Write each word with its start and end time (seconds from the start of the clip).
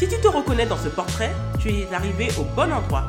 Si 0.00 0.08
tu 0.08 0.18
te 0.18 0.28
reconnais 0.28 0.64
dans 0.64 0.78
ce 0.78 0.88
portrait, 0.88 1.30
tu 1.58 1.68
es 1.68 1.86
arrivé 1.92 2.28
au 2.38 2.44
bon 2.56 2.72
endroit. 2.72 3.04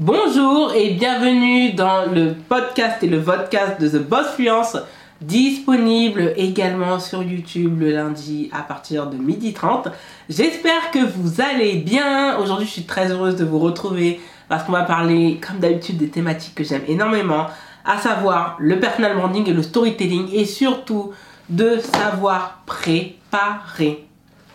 Bonjour 0.00 0.72
et 0.74 0.94
bienvenue 0.94 1.74
dans 1.74 2.10
le 2.12 2.34
podcast 2.34 3.04
et 3.04 3.06
le 3.06 3.18
vodcast 3.18 3.80
de 3.80 3.88
The 3.88 4.02
Boss 4.02 4.26
Fluence 4.34 4.78
disponible 5.20 6.32
également 6.36 6.98
sur 6.98 7.22
YouTube 7.22 7.78
le 7.78 7.92
lundi 7.92 8.50
à 8.52 8.62
partir 8.62 9.06
de 9.06 9.16
12h30. 9.16 9.92
J'espère 10.28 10.90
que 10.90 11.06
vous 11.06 11.40
allez 11.40 11.74
bien. 11.74 12.36
Aujourd'hui, 12.40 12.66
je 12.66 12.72
suis 12.72 12.82
très 12.82 13.12
heureuse 13.12 13.36
de 13.36 13.44
vous 13.44 13.60
retrouver 13.60 14.20
parce 14.48 14.64
qu'on 14.64 14.72
va 14.72 14.82
parler, 14.82 15.38
comme 15.46 15.60
d'habitude, 15.60 15.98
des 15.98 16.08
thématiques 16.08 16.56
que 16.56 16.64
j'aime 16.64 16.82
énormément, 16.88 17.46
à 17.84 17.98
savoir 17.98 18.56
le 18.58 18.80
personal 18.80 19.16
branding 19.16 19.48
et 19.48 19.52
le 19.52 19.62
storytelling 19.62 20.30
et 20.32 20.46
surtout 20.46 21.12
de 21.48 21.78
savoir 21.78 22.62
préparer 22.66 24.04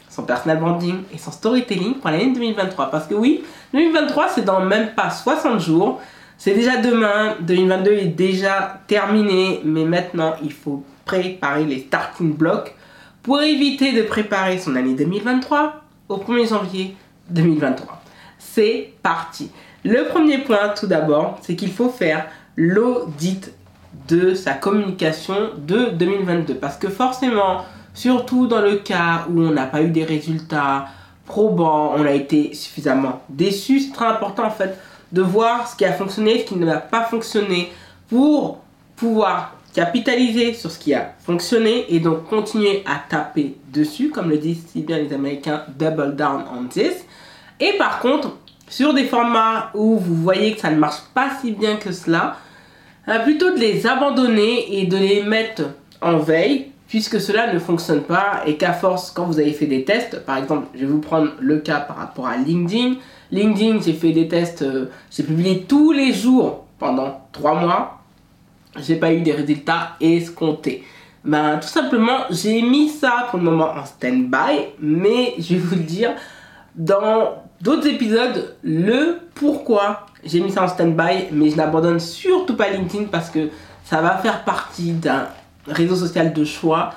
son 0.09 0.23
personal 0.23 0.59
branding 0.59 1.03
et 1.13 1.17
son 1.17 1.31
storytelling 1.31 1.95
pour 1.95 2.09
l'année 2.09 2.33
2023. 2.33 2.89
Parce 2.89 3.07
que 3.07 3.13
oui, 3.13 3.43
2023, 3.73 4.29
c'est 4.29 4.45
dans 4.45 4.61
même 4.61 4.93
pas 4.95 5.09
60 5.09 5.59
jours. 5.59 6.01
C'est 6.37 6.53
déjà 6.53 6.77
demain, 6.77 7.35
2022 7.41 7.91
est 7.91 8.05
déjà 8.05 8.79
terminé, 8.87 9.61
mais 9.63 9.85
maintenant 9.85 10.35
il 10.43 10.53
faut 10.53 10.83
préparer 11.05 11.65
les 11.65 11.79
starting 11.79 12.33
blocks 12.33 12.73
pour 13.23 13.41
éviter 13.41 13.93
de 13.93 14.03
préparer 14.03 14.57
son 14.57 14.75
année 14.75 14.93
2023 14.93 15.83
au 16.09 16.17
1er 16.17 16.49
janvier 16.49 16.95
2023. 17.29 18.01
C'est 18.37 18.93
parti. 19.01 19.51
Le 19.83 20.05
premier 20.07 20.39
point 20.39 20.69
tout 20.69 20.87
d'abord, 20.87 21.39
c'est 21.41 21.55
qu'il 21.55 21.71
faut 21.71 21.89
faire 21.89 22.27
l'audit 22.55 23.51
de 24.07 24.33
sa 24.33 24.53
communication 24.53 25.51
de 25.57 25.89
2022. 25.91 26.55
Parce 26.55 26.77
que 26.77 26.89
forcément, 26.89 27.63
surtout 27.93 28.47
dans 28.47 28.61
le 28.61 28.75
cas 28.75 29.25
où 29.29 29.41
on 29.41 29.51
n'a 29.51 29.65
pas 29.65 29.81
eu 29.81 29.89
des 29.89 30.03
résultats 30.03 30.87
probants, 31.25 31.93
on 31.95 32.05
a 32.05 32.11
été 32.11 32.53
suffisamment 32.53 33.21
déçu, 33.29 33.79
c'est 33.79 33.91
très 33.91 34.05
important 34.05 34.45
en 34.45 34.51
fait 34.51 34.77
de 35.11 35.21
voir 35.21 35.67
ce 35.67 35.75
qui 35.75 35.85
a 35.85 35.93
fonctionné, 35.93 36.39
ce 36.39 36.45
qui 36.45 36.55
n'a 36.55 36.77
pas 36.77 37.03
fonctionné, 37.03 37.71
pour 38.09 38.59
pouvoir 38.95 39.53
capitaliser 39.73 40.53
sur 40.53 40.71
ce 40.71 40.79
qui 40.79 40.93
a 40.93 41.13
fonctionné 41.19 41.85
et 41.93 41.99
donc 41.99 42.27
continuer 42.27 42.83
à 42.85 42.99
taper 43.07 43.57
dessus, 43.71 44.09
comme 44.09 44.29
le 44.29 44.37
disent 44.37 44.65
si 44.67 44.81
bien 44.81 44.97
les 44.97 45.13
Américains, 45.13 45.63
double 45.77 46.15
down 46.15 46.43
on 46.53 46.65
this. 46.65 47.05
Et 47.59 47.73
par 47.77 47.99
contre, 47.99 48.35
sur 48.67 48.93
des 48.93 49.05
formats 49.05 49.69
où 49.73 49.97
vous 49.97 50.15
voyez 50.15 50.55
que 50.55 50.61
ça 50.61 50.71
ne 50.71 50.77
marche 50.77 51.01
pas 51.13 51.29
si 51.41 51.51
bien 51.51 51.75
que 51.77 51.91
cela, 51.91 52.37
euh, 53.09 53.19
plutôt 53.19 53.53
de 53.53 53.59
les 53.59 53.87
abandonner 53.87 54.79
et 54.79 54.85
de 54.85 54.97
les 54.97 55.23
mettre 55.23 55.63
en 56.01 56.17
veille, 56.17 56.67
puisque 56.87 57.19
cela 57.19 57.53
ne 57.53 57.59
fonctionne 57.59 58.01
pas 58.01 58.43
et 58.45 58.57
qu'à 58.57 58.73
force, 58.73 59.11
quand 59.11 59.25
vous 59.25 59.39
avez 59.39 59.53
fait 59.53 59.65
des 59.65 59.83
tests, 59.83 60.25
par 60.25 60.37
exemple, 60.37 60.67
je 60.73 60.81
vais 60.81 60.85
vous 60.85 61.01
prendre 61.01 61.31
le 61.39 61.57
cas 61.59 61.79
par 61.79 61.97
rapport 61.97 62.27
à 62.27 62.37
LinkedIn, 62.37 62.95
LinkedIn, 63.31 63.81
j'ai 63.81 63.93
fait 63.93 64.11
des 64.11 64.27
tests, 64.27 64.61
euh, 64.61 64.89
j'ai 65.11 65.23
publié 65.23 65.65
tous 65.67 65.91
les 65.91 66.13
jours 66.13 66.65
pendant 66.79 67.21
3 67.33 67.59
mois. 67.59 68.01
J'ai 68.77 68.95
pas 68.95 69.11
eu 69.11 69.21
des 69.21 69.31
résultats 69.31 69.95
escomptés. 69.99 70.83
Ben, 71.25 71.57
tout 71.57 71.67
simplement, 71.67 72.19
j'ai 72.29 72.61
mis 72.61 72.89
ça 72.89 73.27
pour 73.29 73.39
le 73.39 73.45
moment 73.45 73.71
en 73.71 73.85
stand-by, 73.85 74.67
mais 74.79 75.33
je 75.39 75.55
vais 75.55 75.59
vous 75.59 75.75
le 75.75 75.81
dire 75.81 76.11
dans 76.75 77.43
d'autres 77.61 77.87
épisodes 77.87 78.55
le 78.63 79.19
pourquoi 79.35 80.05
j'ai 80.23 80.39
mis 80.39 80.51
ça 80.51 80.63
en 80.63 80.67
stand-by, 80.67 81.27
mais 81.31 81.49
je 81.49 81.55
n'abandonne 81.55 81.99
surtout 81.99 82.55
pas 82.55 82.69
LinkedIn 82.69 83.05
parce 83.05 83.29
que 83.29 83.49
ça 83.85 84.01
va 84.01 84.17
faire 84.17 84.43
partie 84.43 84.91
d'un 84.91 85.27
réseau 85.67 85.95
social 85.95 86.33
de 86.33 86.43
choix 86.43 86.91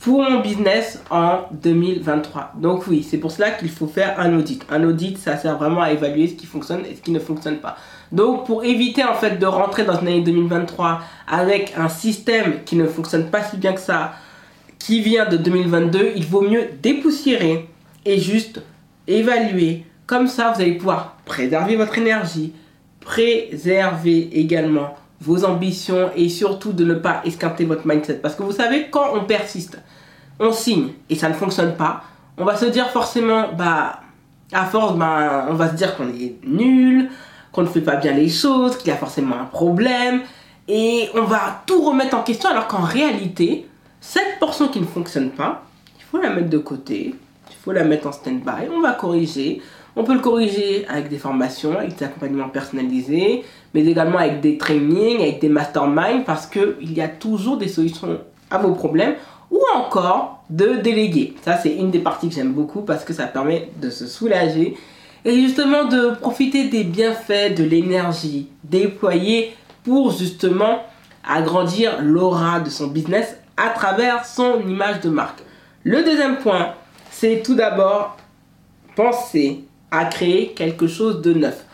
pour 0.00 0.22
mon 0.22 0.40
business 0.40 1.02
en 1.10 1.40
2023. 1.52 2.52
Donc 2.56 2.86
oui, 2.86 3.02
c'est 3.08 3.18
pour 3.18 3.32
cela 3.32 3.50
qu'il 3.50 3.70
faut 3.70 3.86
faire 3.86 4.20
un 4.20 4.36
audit. 4.36 4.64
Un 4.70 4.84
audit, 4.84 5.16
ça 5.18 5.36
sert 5.36 5.56
vraiment 5.56 5.80
à 5.80 5.90
évaluer 5.92 6.28
ce 6.28 6.34
qui 6.34 6.46
fonctionne 6.46 6.84
et 6.84 6.94
ce 6.94 7.00
qui 7.00 7.10
ne 7.10 7.18
fonctionne 7.18 7.56
pas. 7.56 7.76
Donc 8.12 8.46
pour 8.46 8.64
éviter 8.64 9.02
en 9.04 9.14
fait 9.14 9.38
de 9.38 9.46
rentrer 9.46 9.84
dans 9.84 9.98
une 9.98 10.08
année 10.08 10.20
2023 10.20 11.00
avec 11.26 11.72
un 11.76 11.88
système 11.88 12.62
qui 12.64 12.76
ne 12.76 12.86
fonctionne 12.86 13.30
pas 13.30 13.42
si 13.42 13.56
bien 13.56 13.72
que 13.72 13.80
ça, 13.80 14.12
qui 14.78 15.00
vient 15.00 15.26
de 15.28 15.36
2022, 15.36 16.12
il 16.14 16.26
vaut 16.26 16.42
mieux 16.42 16.68
dépoussiérer 16.82 17.68
et 18.04 18.18
juste 18.18 18.62
évaluer. 19.08 19.85
Comme 20.06 20.28
ça, 20.28 20.52
vous 20.52 20.60
allez 20.60 20.74
pouvoir 20.74 21.16
préserver 21.24 21.76
votre 21.76 21.98
énergie, 21.98 22.52
préserver 23.00 24.30
également 24.32 24.94
vos 25.20 25.44
ambitions 25.44 26.10
et 26.14 26.28
surtout 26.28 26.72
de 26.72 26.84
ne 26.84 26.94
pas 26.94 27.22
esquinter 27.24 27.64
votre 27.64 27.86
mindset. 27.86 28.14
Parce 28.14 28.34
que 28.34 28.42
vous 28.42 28.52
savez, 28.52 28.88
quand 28.90 29.14
on 29.14 29.24
persiste, 29.24 29.78
on 30.38 30.52
signe 30.52 30.90
et 31.10 31.16
ça 31.16 31.28
ne 31.28 31.34
fonctionne 31.34 31.74
pas, 31.74 32.02
on 32.38 32.44
va 32.44 32.56
se 32.56 32.66
dire 32.66 32.88
forcément, 32.90 33.52
bah, 33.56 34.00
à 34.52 34.64
force, 34.66 34.96
bah, 34.96 35.46
on 35.48 35.54
va 35.54 35.70
se 35.70 35.74
dire 35.74 35.96
qu'on 35.96 36.08
est 36.08 36.36
nul, 36.44 37.10
qu'on 37.50 37.62
ne 37.62 37.66
fait 37.66 37.80
pas 37.80 37.96
bien 37.96 38.12
les 38.12 38.28
choses, 38.28 38.76
qu'il 38.76 38.88
y 38.88 38.92
a 38.92 38.96
forcément 38.96 39.36
un 39.40 39.46
problème 39.46 40.22
et 40.68 41.08
on 41.14 41.22
va 41.22 41.62
tout 41.66 41.82
remettre 41.82 42.16
en 42.16 42.22
question 42.22 42.50
alors 42.50 42.66
qu'en 42.66 42.82
réalité, 42.82 43.66
cette 44.00 44.38
portion 44.38 44.68
qui 44.68 44.80
ne 44.80 44.86
fonctionne 44.86 45.30
pas, 45.30 45.64
il 45.98 46.04
faut 46.04 46.18
la 46.18 46.30
mettre 46.30 46.50
de 46.50 46.58
côté, 46.58 47.14
il 47.50 47.56
faut 47.64 47.72
la 47.72 47.84
mettre 47.84 48.06
en 48.06 48.12
stand-by, 48.12 48.68
on 48.72 48.80
va 48.80 48.92
corriger, 48.92 49.62
on 49.96 50.04
peut 50.04 50.12
le 50.12 50.20
corriger 50.20 50.86
avec 50.88 51.08
des 51.08 51.16
formations, 51.16 51.78
avec 51.78 51.96
des 51.96 52.04
accompagnements 52.04 52.50
personnalisés, 52.50 53.44
mais 53.72 53.84
également 53.84 54.18
avec 54.18 54.40
des 54.40 54.58
trainings, 54.58 55.22
avec 55.22 55.40
des 55.40 55.48
masterminds, 55.48 56.22
parce 56.24 56.46
qu'il 56.46 56.92
y 56.92 57.00
a 57.00 57.08
toujours 57.08 57.56
des 57.56 57.68
solutions 57.68 58.20
à 58.50 58.58
vos 58.58 58.72
problèmes, 58.72 59.14
ou 59.50 59.58
encore 59.74 60.44
de 60.50 60.76
déléguer. 60.76 61.34
Ça, 61.42 61.56
c'est 61.56 61.74
une 61.74 61.90
des 61.90 61.98
parties 61.98 62.28
que 62.28 62.34
j'aime 62.34 62.52
beaucoup 62.52 62.82
parce 62.82 63.04
que 63.04 63.12
ça 63.12 63.26
permet 63.26 63.70
de 63.80 63.90
se 63.90 64.06
soulager 64.06 64.76
et 65.24 65.34
justement 65.34 65.84
de 65.84 66.14
profiter 66.20 66.68
des 66.68 66.84
bienfaits 66.84 67.56
de 67.56 67.64
l'énergie 67.64 68.48
déployée 68.64 69.56
pour 69.82 70.12
justement 70.12 70.82
agrandir 71.28 72.00
l'aura 72.02 72.60
de 72.60 72.70
son 72.70 72.88
business 72.88 73.36
à 73.56 73.70
travers 73.70 74.24
son 74.24 74.60
image 74.68 75.00
de 75.00 75.08
marque. 75.08 75.40
Le 75.84 76.04
deuxième 76.04 76.38
point, 76.38 76.74
c'est 77.10 77.42
tout 77.44 77.54
d'abord 77.54 78.16
penser 78.94 79.64
à 79.90 80.04
créer 80.06 80.52
quelque 80.52 80.86
chose 80.86 81.22
de 81.22 81.32
neuf. 81.32 81.64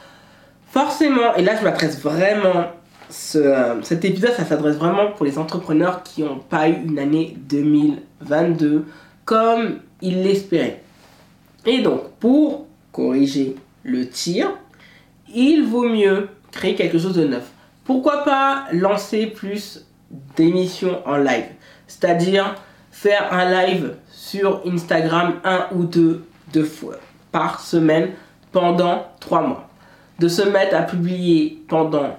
Forcément, 0.70 1.34
et 1.36 1.42
là 1.42 1.56
je 1.58 1.64
m'adresse 1.64 2.00
vraiment, 2.00 2.66
ce, 3.10 3.78
cet 3.82 4.04
épisode 4.04 4.32
ça 4.32 4.44
s'adresse 4.44 4.76
vraiment 4.76 5.12
pour 5.12 5.26
les 5.26 5.38
entrepreneurs 5.38 6.02
qui 6.02 6.22
n'ont 6.22 6.38
pas 6.38 6.68
eu 6.68 6.76
une 6.84 6.98
année 6.98 7.36
2022 7.48 8.86
comme 9.24 9.78
ils 10.00 10.22
l'espéraient. 10.22 10.82
Et 11.64 11.80
donc, 11.80 12.10
pour 12.18 12.66
corriger 12.90 13.56
le 13.84 14.08
tir, 14.08 14.50
il 15.32 15.64
vaut 15.64 15.88
mieux 15.88 16.28
créer 16.50 16.74
quelque 16.74 16.98
chose 16.98 17.14
de 17.14 17.24
neuf. 17.24 17.50
Pourquoi 17.84 18.24
pas 18.24 18.66
lancer 18.72 19.26
plus 19.26 19.86
d'émissions 20.36 21.06
en 21.06 21.16
live? 21.16 21.46
C'est-à-dire 21.86 22.54
faire 22.90 23.32
un 23.32 23.66
live 23.66 23.94
sur 24.10 24.62
Instagram 24.66 25.34
un 25.44 25.66
ou 25.74 25.84
deux, 25.84 26.24
deux 26.52 26.64
fois 26.64 26.96
par 27.32 27.60
semaine 27.60 28.10
pendant 28.52 29.06
trois 29.18 29.42
mois. 29.42 29.68
De 30.18 30.28
se 30.28 30.42
mettre 30.42 30.76
à 30.76 30.82
publier 30.82 31.62
pendant 31.68 32.16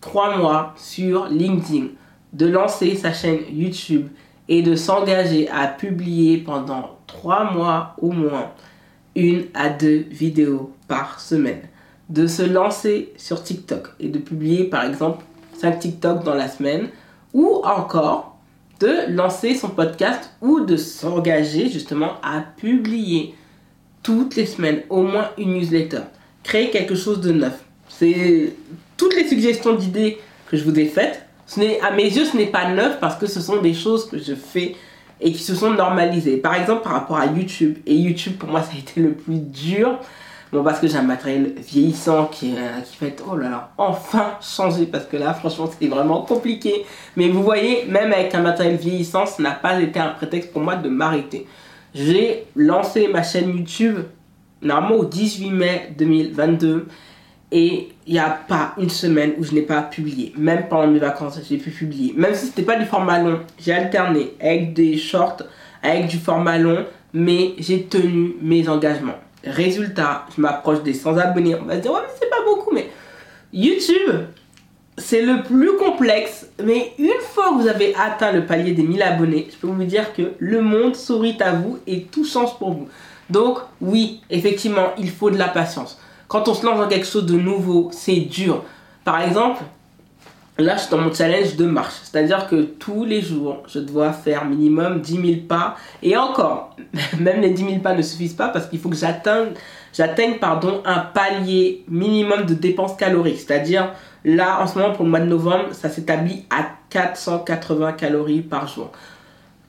trois 0.00 0.36
mois 0.36 0.74
sur 0.76 1.26
LinkedIn. 1.26 1.86
De 2.32 2.46
lancer 2.46 2.94
sa 2.96 3.12
chaîne 3.12 3.40
YouTube 3.50 4.08
et 4.48 4.62
de 4.62 4.74
s'engager 4.74 5.48
à 5.48 5.66
publier 5.68 6.38
pendant 6.38 6.98
trois 7.06 7.50
mois 7.52 7.94
au 7.98 8.10
moins 8.10 8.50
une 9.16 9.46
à 9.54 9.68
deux 9.68 10.04
vidéos 10.10 10.72
par 10.88 11.20
semaine. 11.20 11.62
De 12.08 12.26
se 12.26 12.42
lancer 12.42 13.12
sur 13.16 13.42
TikTok 13.42 13.88
et 14.00 14.08
de 14.08 14.18
publier 14.18 14.64
par 14.64 14.84
exemple 14.84 15.24
5 15.54 15.78
TikTok 15.78 16.24
dans 16.24 16.34
la 16.34 16.48
semaine 16.48 16.88
ou 17.32 17.62
encore 17.64 18.38
de 18.80 19.12
lancer 19.14 19.54
son 19.54 19.68
podcast 19.68 20.32
ou 20.40 20.60
de 20.60 20.76
s'engager 20.76 21.68
justement 21.68 22.12
à 22.22 22.40
publier 22.40 23.34
toutes 24.02 24.36
les 24.36 24.46
semaines 24.46 24.82
au 24.88 25.02
moins 25.02 25.30
une 25.38 25.54
newsletter. 25.54 26.02
Créer 26.42 26.70
quelque 26.70 26.94
chose 26.94 27.20
de 27.20 27.32
neuf. 27.32 27.62
C'est 27.88 28.52
toutes 28.96 29.14
les 29.14 29.28
suggestions 29.28 29.74
d'idées 29.74 30.18
que 30.50 30.56
je 30.56 30.64
vous 30.64 30.78
ai 30.78 30.86
faites. 30.86 31.26
Ce 31.46 31.58
n'est, 31.60 31.80
à 31.80 31.90
mes 31.90 32.04
yeux, 32.04 32.24
ce 32.24 32.36
n'est 32.36 32.46
pas 32.46 32.70
neuf 32.70 32.98
parce 33.00 33.16
que 33.16 33.26
ce 33.26 33.40
sont 33.40 33.60
des 33.60 33.74
choses 33.74 34.08
que 34.08 34.18
je 34.18 34.34
fais 34.34 34.76
et 35.20 35.32
qui 35.32 35.42
se 35.42 35.54
sont 35.54 35.70
normalisés. 35.70 36.36
Par 36.36 36.54
exemple, 36.54 36.82
par 36.82 36.92
rapport 36.92 37.16
à 37.16 37.26
YouTube. 37.26 37.78
Et 37.86 37.94
YouTube, 37.94 38.36
pour 38.38 38.48
moi, 38.48 38.62
ça 38.62 38.70
a 38.74 38.78
été 38.78 39.00
le 39.00 39.12
plus 39.12 39.38
dur. 39.38 39.98
Bon, 40.52 40.64
parce 40.64 40.80
que 40.80 40.88
j'ai 40.88 40.96
un 40.96 41.02
matériel 41.02 41.54
vieillissant 41.58 42.26
qui, 42.26 42.54
euh, 42.56 42.80
qui 42.80 42.96
fait, 42.96 43.22
oh 43.30 43.36
là 43.36 43.50
là, 43.50 43.72
enfin 43.78 44.32
changer. 44.40 44.86
Parce 44.86 45.04
que 45.04 45.16
là, 45.16 45.34
franchement, 45.34 45.68
c'était 45.70 45.86
vraiment 45.86 46.22
compliqué. 46.22 46.84
Mais 47.16 47.28
vous 47.28 47.42
voyez, 47.42 47.84
même 47.86 48.12
avec 48.12 48.34
un 48.34 48.40
matériel 48.40 48.76
vieillissant, 48.76 49.26
ça 49.26 49.42
n'a 49.42 49.52
pas 49.52 49.80
été 49.80 50.00
un 50.00 50.08
prétexte 50.08 50.52
pour 50.52 50.62
moi 50.62 50.76
de 50.76 50.88
m'arrêter. 50.88 51.46
J'ai 51.94 52.46
lancé 52.54 53.08
ma 53.08 53.22
chaîne 53.22 53.56
YouTube, 53.56 53.98
normalement 54.62 54.96
au 54.96 55.04
18 55.04 55.50
mai 55.50 55.94
2022. 55.98 56.86
Et 57.52 57.88
il 58.06 58.12
n'y 58.12 58.18
a 58.18 58.30
pas 58.30 58.74
une 58.78 58.90
semaine 58.90 59.32
où 59.38 59.44
je 59.44 59.52
n'ai 59.52 59.62
pas 59.62 59.82
publié. 59.82 60.32
Même 60.36 60.68
pendant 60.68 60.86
mes 60.86 61.00
vacances, 61.00 61.40
j'ai 61.48 61.56
pu 61.56 61.70
publier. 61.70 62.12
Même 62.16 62.34
si 62.34 62.46
c'était 62.46 62.62
pas 62.62 62.76
du 62.76 62.84
format 62.84 63.20
long, 63.20 63.40
j'ai 63.58 63.72
alterné 63.72 64.34
avec 64.40 64.72
des 64.72 64.96
shorts, 64.96 65.42
avec 65.82 66.06
du 66.06 66.18
format 66.18 66.58
long, 66.58 66.86
mais 67.12 67.54
j'ai 67.58 67.84
tenu 67.86 68.34
mes 68.40 68.68
engagements. 68.68 69.18
Résultat, 69.44 70.26
je 70.36 70.40
m'approche 70.40 70.84
des 70.84 70.94
100 70.94 71.16
abonnés. 71.16 71.56
On 71.56 71.64
va 71.64 71.76
se 71.76 71.80
dire, 71.80 71.92
ouais, 71.92 72.00
mais 72.02 72.14
c'est 72.20 72.30
pas 72.30 72.44
beaucoup, 72.44 72.72
mais 72.72 72.88
YouTube, 73.52 74.26
c'est 75.00 75.22
le 75.22 75.42
plus 75.42 75.76
complexe. 75.76 76.46
Mais 76.62 76.92
une 76.98 77.20
fois 77.32 77.50
que 77.50 77.62
vous 77.62 77.68
avez 77.68 77.94
atteint 77.96 78.32
le 78.32 78.46
palier 78.46 78.72
des 78.72 78.82
1000 78.82 79.02
abonnés, 79.02 79.48
je 79.50 79.56
peux 79.56 79.66
vous 79.66 79.84
dire 79.84 80.12
que 80.12 80.32
le 80.38 80.60
monde 80.60 80.94
sourit 80.94 81.36
à 81.40 81.52
vous 81.52 81.78
et 81.86 82.02
tout 82.02 82.24
change 82.24 82.56
pour 82.58 82.72
vous. 82.72 82.88
Donc, 83.28 83.58
oui, 83.80 84.20
effectivement, 84.30 84.88
il 84.98 85.10
faut 85.10 85.30
de 85.30 85.38
la 85.38 85.48
patience. 85.48 85.98
Quand 86.28 86.46
on 86.48 86.54
se 86.54 86.64
lance 86.64 86.78
dans 86.78 86.88
quelque 86.88 87.06
chose 87.06 87.26
de 87.26 87.36
nouveau, 87.36 87.90
c'est 87.92 88.20
dur. 88.20 88.64
Par 89.04 89.22
exemple, 89.22 89.62
là, 90.58 90.76
je 90.76 90.82
suis 90.82 90.90
dans 90.90 90.98
mon 90.98 91.12
challenge 91.12 91.56
de 91.56 91.64
marche. 91.64 91.94
C'est-à-dire 92.02 92.46
que 92.48 92.62
tous 92.62 93.04
les 93.04 93.22
jours, 93.22 93.62
je 93.66 93.78
dois 93.78 94.12
faire 94.12 94.44
minimum 94.44 95.00
10 95.00 95.12
000 95.14 95.26
pas. 95.48 95.76
Et 96.02 96.16
encore, 96.16 96.76
même 97.20 97.40
les 97.40 97.50
10 97.50 97.64
000 97.64 97.78
pas 97.78 97.94
ne 97.94 98.02
suffisent 98.02 98.34
pas 98.34 98.48
parce 98.48 98.66
qu'il 98.66 98.78
faut 98.78 98.88
que 98.88 98.96
j'atteigne, 98.96 99.50
j'atteigne 99.92 100.34
pardon, 100.38 100.82
un 100.84 100.98
palier 100.98 101.84
minimum 101.88 102.46
de 102.46 102.54
dépenses 102.54 102.96
caloriques. 102.96 103.38
C'est-à-dire, 103.38 103.92
là, 104.24 104.60
en 104.62 104.66
ce 104.66 104.78
moment, 104.78 104.92
pour 104.92 105.04
le 105.04 105.10
mois 105.10 105.20
de 105.20 105.26
novembre, 105.26 105.72
ça 105.72 105.88
s'établit 105.88 106.46
à 106.50 106.66
480 106.90 107.92
calories 107.94 108.42
par 108.42 108.66
jour. 108.66 108.90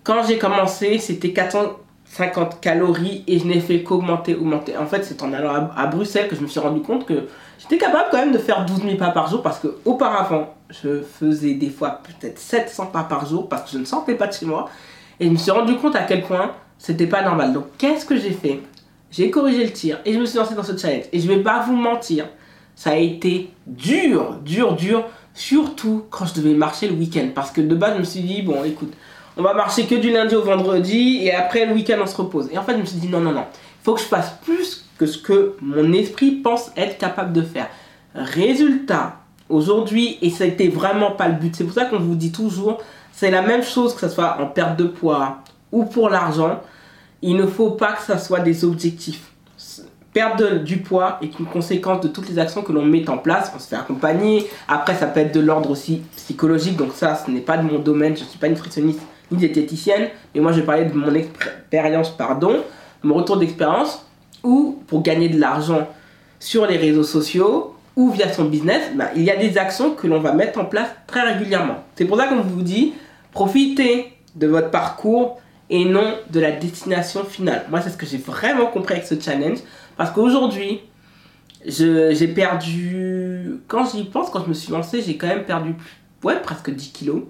Quand 0.03 0.23
j'ai 0.27 0.37
commencé, 0.37 0.97
c'était 0.97 1.31
400 1.31 1.77
50 2.11 2.59
calories 2.59 3.23
et 3.25 3.39
je 3.39 3.45
n'ai 3.45 3.61
fait 3.61 3.83
qu'augmenter, 3.83 4.35
augmenter. 4.35 4.75
En 4.75 4.85
fait, 4.85 5.05
c'est 5.05 5.23
en 5.23 5.31
allant 5.31 5.69
à, 5.75 5.87
Bruxelles 5.87 6.27
que 6.27 6.35
je 6.35 6.41
me 6.41 6.47
suis 6.47 6.59
rendu 6.59 6.81
compte 6.81 7.05
que 7.05 7.27
j'étais 7.57 7.77
capable 7.77 8.09
quand 8.11 8.17
même 8.17 8.33
de 8.33 8.37
faire 8.37 8.65
12 8.65 8.81
000 8.83 8.97
pas 8.97 9.11
par 9.11 9.29
jour 9.29 9.41
parce 9.41 9.59
que 9.59 9.77
auparavant, 9.85 10.53
je 10.69 11.01
faisais 11.01 11.53
des 11.53 11.69
fois 11.69 12.01
peut-être 12.03 12.37
700 12.37 12.87
pas 12.87 13.03
par 13.03 13.25
jour 13.25 13.47
parce 13.47 13.63
que 13.63 13.69
je 13.71 13.77
ne 13.77 13.85
sentais 13.85 14.15
pas 14.15 14.27
de 14.27 14.33
chez 14.33 14.45
moi. 14.45 14.69
Et 15.21 15.27
je 15.27 15.31
me 15.31 15.37
suis 15.37 15.51
rendu 15.51 15.75
compte 15.77 15.95
à 15.95 16.01
quel 16.01 16.23
point 16.23 16.51
c'était 16.77 17.07
pas 17.07 17.21
normal. 17.21 17.53
Donc, 17.53 17.65
qu'est-ce 17.77 18.05
que 18.05 18.17
j'ai 18.17 18.31
fait? 18.31 18.59
J'ai 19.09 19.31
corrigé 19.31 19.63
le 19.63 19.71
tir 19.71 19.99
et 20.03 20.13
je 20.13 20.19
me 20.19 20.25
suis 20.25 20.37
lancé 20.37 20.53
dans 20.53 20.63
ce 20.63 20.75
challenge. 20.75 21.05
Et 21.13 21.19
je 21.19 21.27
vais 21.29 21.41
pas 21.41 21.63
vous 21.65 21.75
mentir, 21.75 22.27
ça 22.75 22.91
a 22.91 22.95
été 22.95 23.49
dur, 23.67 24.37
dur, 24.43 24.75
dur, 24.75 25.03
surtout 25.33 26.05
quand 26.09 26.25
je 26.25 26.33
devais 26.33 26.53
marcher 26.53 26.87
le 26.87 26.95
week-end. 26.95 27.29
Parce 27.33 27.51
que 27.51 27.61
de 27.61 27.75
base, 27.75 27.93
je 27.95 27.99
me 27.99 28.03
suis 28.03 28.21
dit, 28.21 28.41
bon, 28.41 28.63
écoute, 28.63 28.93
on 29.37 29.43
va 29.43 29.53
marcher 29.53 29.85
que 29.85 29.95
du 29.95 30.11
lundi 30.11 30.35
au 30.35 30.41
vendredi 30.41 31.19
et 31.23 31.33
après 31.33 31.65
le 31.65 31.73
week-end 31.73 31.97
on 32.01 32.05
se 32.05 32.15
repose. 32.15 32.49
Et 32.51 32.57
en 32.57 32.63
fait, 32.63 32.73
je 32.73 32.79
me 32.79 32.85
suis 32.85 32.99
dit 32.99 33.07
non, 33.07 33.21
non, 33.21 33.31
non, 33.31 33.45
il 33.51 33.83
faut 33.83 33.93
que 33.93 34.01
je 34.01 34.05
fasse 34.05 34.33
plus 34.43 34.85
que 34.97 35.05
ce 35.05 35.17
que 35.17 35.55
mon 35.61 35.93
esprit 35.93 36.31
pense 36.31 36.71
être 36.75 36.97
capable 36.97 37.33
de 37.33 37.41
faire. 37.41 37.69
Résultat, 38.13 39.21
aujourd'hui, 39.49 40.17
et 40.21 40.29
ça 40.29 40.45
n'était 40.45 40.67
vraiment 40.67 41.11
pas 41.11 41.27
le 41.27 41.35
but, 41.35 41.55
c'est 41.55 41.63
pour 41.63 41.73
ça 41.73 41.85
qu'on 41.85 41.99
vous 41.99 42.15
dit 42.15 42.31
toujours, 42.31 42.81
c'est 43.13 43.31
la 43.31 43.41
même 43.41 43.63
chose 43.63 43.93
que 43.93 44.01
ce 44.01 44.09
soit 44.09 44.37
en 44.41 44.47
perte 44.47 44.77
de 44.77 44.85
poids 44.85 45.39
ou 45.71 45.85
pour 45.85 46.09
l'argent, 46.09 46.61
il 47.21 47.35
ne 47.35 47.45
faut 47.45 47.71
pas 47.71 47.93
que 47.93 48.01
ça 48.01 48.17
soit 48.17 48.39
des 48.39 48.65
objectifs. 48.65 49.31
Perdre 50.13 50.57
du 50.57 50.77
poids 50.77 51.19
est 51.21 51.39
une 51.39 51.45
conséquence 51.45 52.01
de 52.01 52.09
toutes 52.09 52.27
les 52.27 52.37
actions 52.37 52.63
que 52.63 52.73
l'on 52.73 52.83
met 52.83 53.09
en 53.09 53.17
place. 53.17 53.51
On 53.55 53.59
se 53.59 53.67
fait 53.67 53.77
accompagner. 53.77 54.47
Après, 54.67 54.93
ça 54.95 55.07
peut 55.07 55.21
être 55.21 55.33
de 55.33 55.39
l'ordre 55.39 55.69
aussi 55.69 56.01
psychologique. 56.17 56.75
Donc 56.75 56.91
ça, 56.93 57.15
ce 57.15 57.31
n'est 57.31 57.39
pas 57.39 57.57
de 57.57 57.63
mon 57.63 57.79
domaine. 57.79 58.17
Je 58.17 58.23
ne 58.23 58.27
suis 58.27 58.39
pas 58.39 58.49
nutritionniste 58.49 58.99
ni 59.31 59.37
diététicienne, 59.37 60.09
mais 60.35 60.41
moi 60.41 60.51
je 60.51 60.59
vais 60.59 60.65
parler 60.65 60.85
de 60.85 60.93
mon 60.93 61.13
expérience, 61.15 62.09
pardon, 62.09 62.57
mon 63.01 63.15
retour 63.15 63.37
d'expérience, 63.37 64.05
ou 64.43 64.79
pour 64.87 65.01
gagner 65.01 65.29
de 65.29 65.39
l'argent 65.39 65.87
sur 66.39 66.65
les 66.65 66.77
réseaux 66.77 67.03
sociaux 67.03 67.75
ou 67.95 68.09
via 68.09 68.31
son 68.31 68.45
business, 68.45 68.91
bah, 68.95 69.09
il 69.15 69.23
y 69.23 69.31
a 69.31 69.35
des 69.35 69.57
actions 69.57 69.91
que 69.91 70.07
l'on 70.07 70.19
va 70.19 70.33
mettre 70.33 70.59
en 70.59 70.65
place 70.65 70.89
très 71.07 71.21
régulièrement. 71.21 71.83
C'est 71.95 72.05
pour 72.05 72.17
ça 72.17 72.27
qu'on 72.27 72.41
vous 72.41 72.61
dit, 72.61 72.93
profitez 73.31 74.13
de 74.35 74.47
votre 74.47 74.69
parcours 74.69 75.40
et 75.71 75.85
non 75.85 76.15
de 76.29 76.39
la 76.39 76.51
destination 76.51 77.23
finale. 77.23 77.65
Moi, 77.69 77.81
c'est 77.81 77.89
ce 77.89 77.97
que 77.97 78.05
j'ai 78.05 78.17
vraiment 78.17 78.67
compris 78.67 78.95
avec 78.95 79.07
ce 79.07 79.19
challenge, 79.19 79.59
parce 79.97 80.11
qu'aujourd'hui, 80.11 80.81
j'ai 81.65 82.27
perdu, 82.27 83.61
quand 83.67 83.89
j'y 83.89 84.03
pense, 84.03 84.29
quand 84.29 84.43
je 84.43 84.49
me 84.49 84.53
suis 84.53 84.71
lancé, 84.71 85.01
j'ai 85.01 85.17
quand 85.17 85.27
même 85.27 85.45
perdu 85.45 85.73
ouais, 86.23 86.39
presque 86.41 86.69
10 86.69 86.91
kilos 86.91 87.23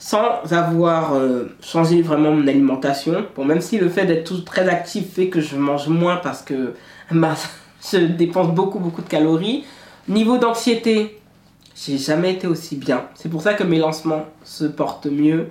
sans 0.00 0.52
avoir 0.52 1.14
euh, 1.14 1.56
changé 1.60 2.02
vraiment 2.02 2.30
mon 2.30 2.46
alimentation. 2.46 3.26
Bon, 3.34 3.44
même 3.44 3.60
si 3.60 3.78
le 3.78 3.88
fait 3.88 4.06
d'être 4.06 4.44
très 4.44 4.68
actif 4.68 5.12
fait 5.14 5.28
que 5.28 5.40
je 5.40 5.56
mange 5.56 5.88
moins 5.88 6.16
parce 6.16 6.42
que 6.42 6.74
je 7.10 7.98
dépense 7.98 8.48
beaucoup, 8.54 8.78
beaucoup 8.78 9.02
de 9.02 9.08
calories. 9.08 9.64
Niveau 10.06 10.38
d'anxiété, 10.38 11.20
j'ai 11.74 11.98
jamais 11.98 12.34
été 12.34 12.46
aussi 12.46 12.76
bien. 12.76 13.06
C'est 13.14 13.28
pour 13.28 13.42
ça 13.42 13.54
que 13.54 13.64
mes 13.64 13.78
lancements 13.78 14.24
se 14.44 14.64
portent 14.64 15.06
mieux. 15.06 15.48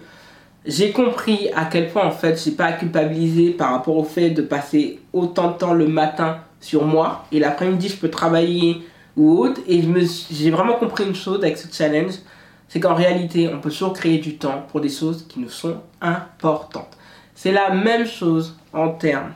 J'ai 0.68 0.92
compris 0.92 1.50
à 1.56 1.66
quel 1.66 1.90
point 1.90 2.06
en 2.06 2.12
fait 2.12 2.40
j'ai 2.44 2.52
pas 2.52 2.66
à 2.66 2.74
culpabiliser 2.74 3.52
par 3.52 3.72
rapport 3.72 3.98
au 3.98 4.04
fait 4.04 4.32
de 4.32 4.42
passer 4.42 5.00
autant 5.14 5.52
de 5.52 5.58
temps 5.58 5.74
le 5.74 5.88
matin 5.88 6.40
sur 6.60 6.86
moi 6.86 7.26
et 7.32 7.40
l'après-midi 7.40 7.88
je 7.88 7.96
peux 7.96 8.10
travailler 8.10 8.84
ou 9.16 9.40
autre. 9.40 9.62
Et 9.68 9.82
j'ai 10.30 10.52
vraiment 10.52 10.74
compris 10.74 11.06
une 11.06 11.16
chose 11.16 11.42
avec 11.44 11.58
ce 11.58 11.74
challenge 11.74 12.16
c'est 12.68 12.80
qu'en 12.80 12.96
réalité, 12.96 13.50
on 13.54 13.60
peut 13.60 13.70
toujours 13.70 13.94
créer 13.94 14.18
du 14.18 14.38
temps 14.38 14.66
pour 14.70 14.82
des 14.82 14.90
choses 14.90 15.26
qui 15.28 15.40
nous 15.40 15.50
sont 15.50 15.78
importantes. 16.02 16.98
C'est 17.36 17.52
la 17.52 17.74
même 17.74 18.06
chose 18.06 18.58
en 18.74 18.90
termes 18.90 19.32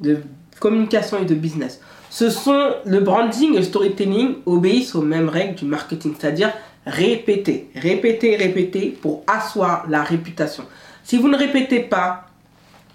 de 0.00 0.18
communication 0.60 1.18
et 1.20 1.24
de 1.24 1.34
business. 1.34 1.80
Ce 2.10 2.30
sont 2.30 2.74
le 2.84 3.00
branding 3.00 3.54
et 3.54 3.58
le 3.58 3.62
storytelling 3.64 4.36
obéissent 4.46 4.94
aux 4.94 5.02
mêmes 5.02 5.28
règles 5.28 5.54
du 5.54 5.64
marketing, 5.64 6.14
c'est-à-dire 6.18 6.52
répéter, 6.86 7.70
répéter, 7.74 8.36
répéter 8.36 8.96
pour 9.00 9.22
asseoir 9.26 9.84
la 9.88 10.02
réputation. 10.02 10.64
Si 11.02 11.16
vous 11.18 11.28
ne 11.28 11.36
répétez 11.36 11.80
pas 11.80 12.26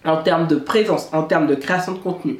en 0.05 0.17
termes 0.17 0.47
de 0.47 0.55
présence, 0.55 1.09
en 1.13 1.23
termes 1.23 1.47
de 1.47 1.55
création 1.55 1.93
de 1.93 1.99
contenu, 1.99 2.39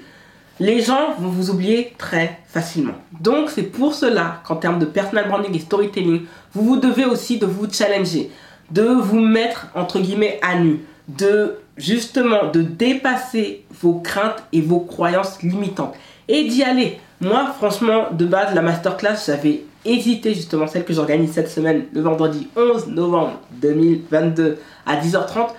les 0.60 0.82
gens 0.82 1.14
vont 1.18 1.30
vous 1.30 1.50
oublier 1.50 1.94
très 1.98 2.40
facilement. 2.48 2.96
Donc 3.20 3.50
c'est 3.50 3.64
pour 3.64 3.94
cela 3.94 4.42
qu'en 4.46 4.58
termes 4.58 4.80
de 4.80 4.86
personal 4.86 5.28
branding 5.28 5.56
et 5.56 5.60
storytelling, 5.60 6.26
vous 6.54 6.64
vous 6.64 6.78
devez 6.78 7.06
aussi 7.06 7.40
de 7.40 7.46
vous 7.46 7.72
challenger, 7.72 8.30
de 8.72 8.84
vous 8.84 9.22
mettre 9.22 9.68
entre 9.74 10.00
guillemets 10.00 10.40
à 10.42 10.60
nu, 10.60 10.82
de 11.08 11.60
justement 11.78 12.52
de 12.52 12.62
dépasser 12.62 13.64
vos 13.82 14.00
craintes 14.00 14.44
et 14.52 14.62
vos 14.62 14.82
croyances 14.82 15.42
limitantes 15.42 15.96
et 16.28 16.44
d'y 16.44 16.64
aller. 16.64 17.00
Moi 17.22 17.54
franchement 17.58 18.08
de 18.12 18.26
base 18.26 18.54
la 18.54 18.62
masterclass 18.62 19.26
j'avais 19.26 19.64
hésité 19.86 20.34
justement 20.34 20.68
celle 20.68 20.86
que 20.86 20.94
j'organise 20.94 21.32
cette 21.32 21.50
semaine 21.50 21.86
le 21.94 22.02
vendredi 22.02 22.48
11 22.56 22.88
novembre 22.88 23.40
2022 23.62 24.58
à 24.86 24.98
10h30 24.98 25.50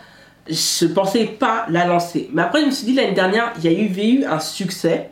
je 0.49 0.87
pensais 0.87 1.27
pas 1.27 1.67
la 1.69 1.87
lancer. 1.87 2.29
Mais 2.33 2.43
après, 2.43 2.61
je 2.62 2.67
me 2.67 2.71
suis 2.71 2.87
dit 2.87 2.95
l'année 2.95 3.12
dernière, 3.12 3.53
il 3.59 3.65
y 3.65 3.69
a 3.69 3.73
eu, 3.73 4.21
eu 4.21 4.25
un 4.25 4.41
succès. 4.41 5.11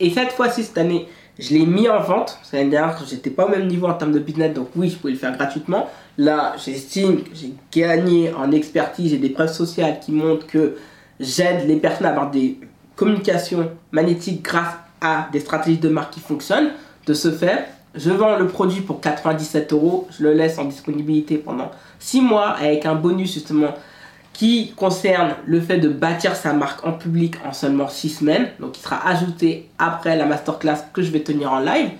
Et 0.00 0.10
cette 0.10 0.32
fois-ci, 0.32 0.64
cette 0.64 0.78
année, 0.78 1.08
je 1.38 1.54
l'ai 1.54 1.66
mis 1.66 1.88
en 1.88 2.00
vente. 2.00 2.38
L'année 2.52 2.70
dernière, 2.70 2.98
j'étais 3.08 3.30
pas 3.30 3.46
au 3.46 3.48
même 3.48 3.66
niveau 3.66 3.86
en 3.86 3.94
termes 3.94 4.12
de 4.12 4.18
business, 4.18 4.54
donc 4.54 4.68
oui, 4.76 4.90
je 4.90 4.96
pouvais 4.96 5.12
le 5.12 5.18
faire 5.18 5.36
gratuitement. 5.36 5.88
Là, 6.18 6.54
j'estime 6.62 7.22
que 7.22 7.30
j'ai 7.34 7.52
gagné 7.72 8.32
en 8.32 8.50
expertise. 8.52 9.10
J'ai 9.10 9.18
des 9.18 9.30
preuves 9.30 9.52
sociales 9.52 10.00
qui 10.00 10.12
montrent 10.12 10.46
que 10.46 10.76
j'aide 11.20 11.66
les 11.66 11.76
personnes 11.76 12.06
à 12.06 12.10
avoir 12.10 12.30
des 12.30 12.58
communications 12.94 13.70
magnétiques 13.92 14.42
grâce 14.42 14.74
à 15.00 15.28
des 15.30 15.40
stratégies 15.40 15.78
de 15.78 15.88
marque 15.88 16.14
qui 16.14 16.20
fonctionnent. 16.20 16.70
De 17.06 17.14
ce 17.14 17.30
fait, 17.30 17.68
je 17.96 18.10
vends 18.10 18.36
le 18.36 18.46
produit 18.46 18.80
pour 18.80 19.00
97 19.00 19.72
euros. 19.72 20.08
Je 20.16 20.22
le 20.24 20.32
laisse 20.32 20.58
en 20.58 20.64
disponibilité 20.64 21.36
pendant 21.36 21.70
6 21.98 22.20
mois 22.20 22.50
avec 22.50 22.86
un 22.86 22.94
bonus 22.94 23.34
justement 23.34 23.74
qui 24.32 24.72
concerne 24.76 25.34
le 25.46 25.60
fait 25.60 25.78
de 25.78 25.88
bâtir 25.88 26.36
sa 26.36 26.52
marque 26.52 26.86
en 26.86 26.92
public 26.92 27.36
en 27.46 27.52
seulement 27.52 27.88
6 27.88 28.10
semaines, 28.10 28.48
donc 28.60 28.72
qui 28.72 28.82
sera 28.82 29.06
ajouté 29.08 29.70
après 29.78 30.16
la 30.16 30.26
masterclass 30.26 30.76
que 30.92 31.00
je 31.00 31.10
vais 31.10 31.20
tenir 31.20 31.52
en 31.52 31.60
live, 31.60 31.90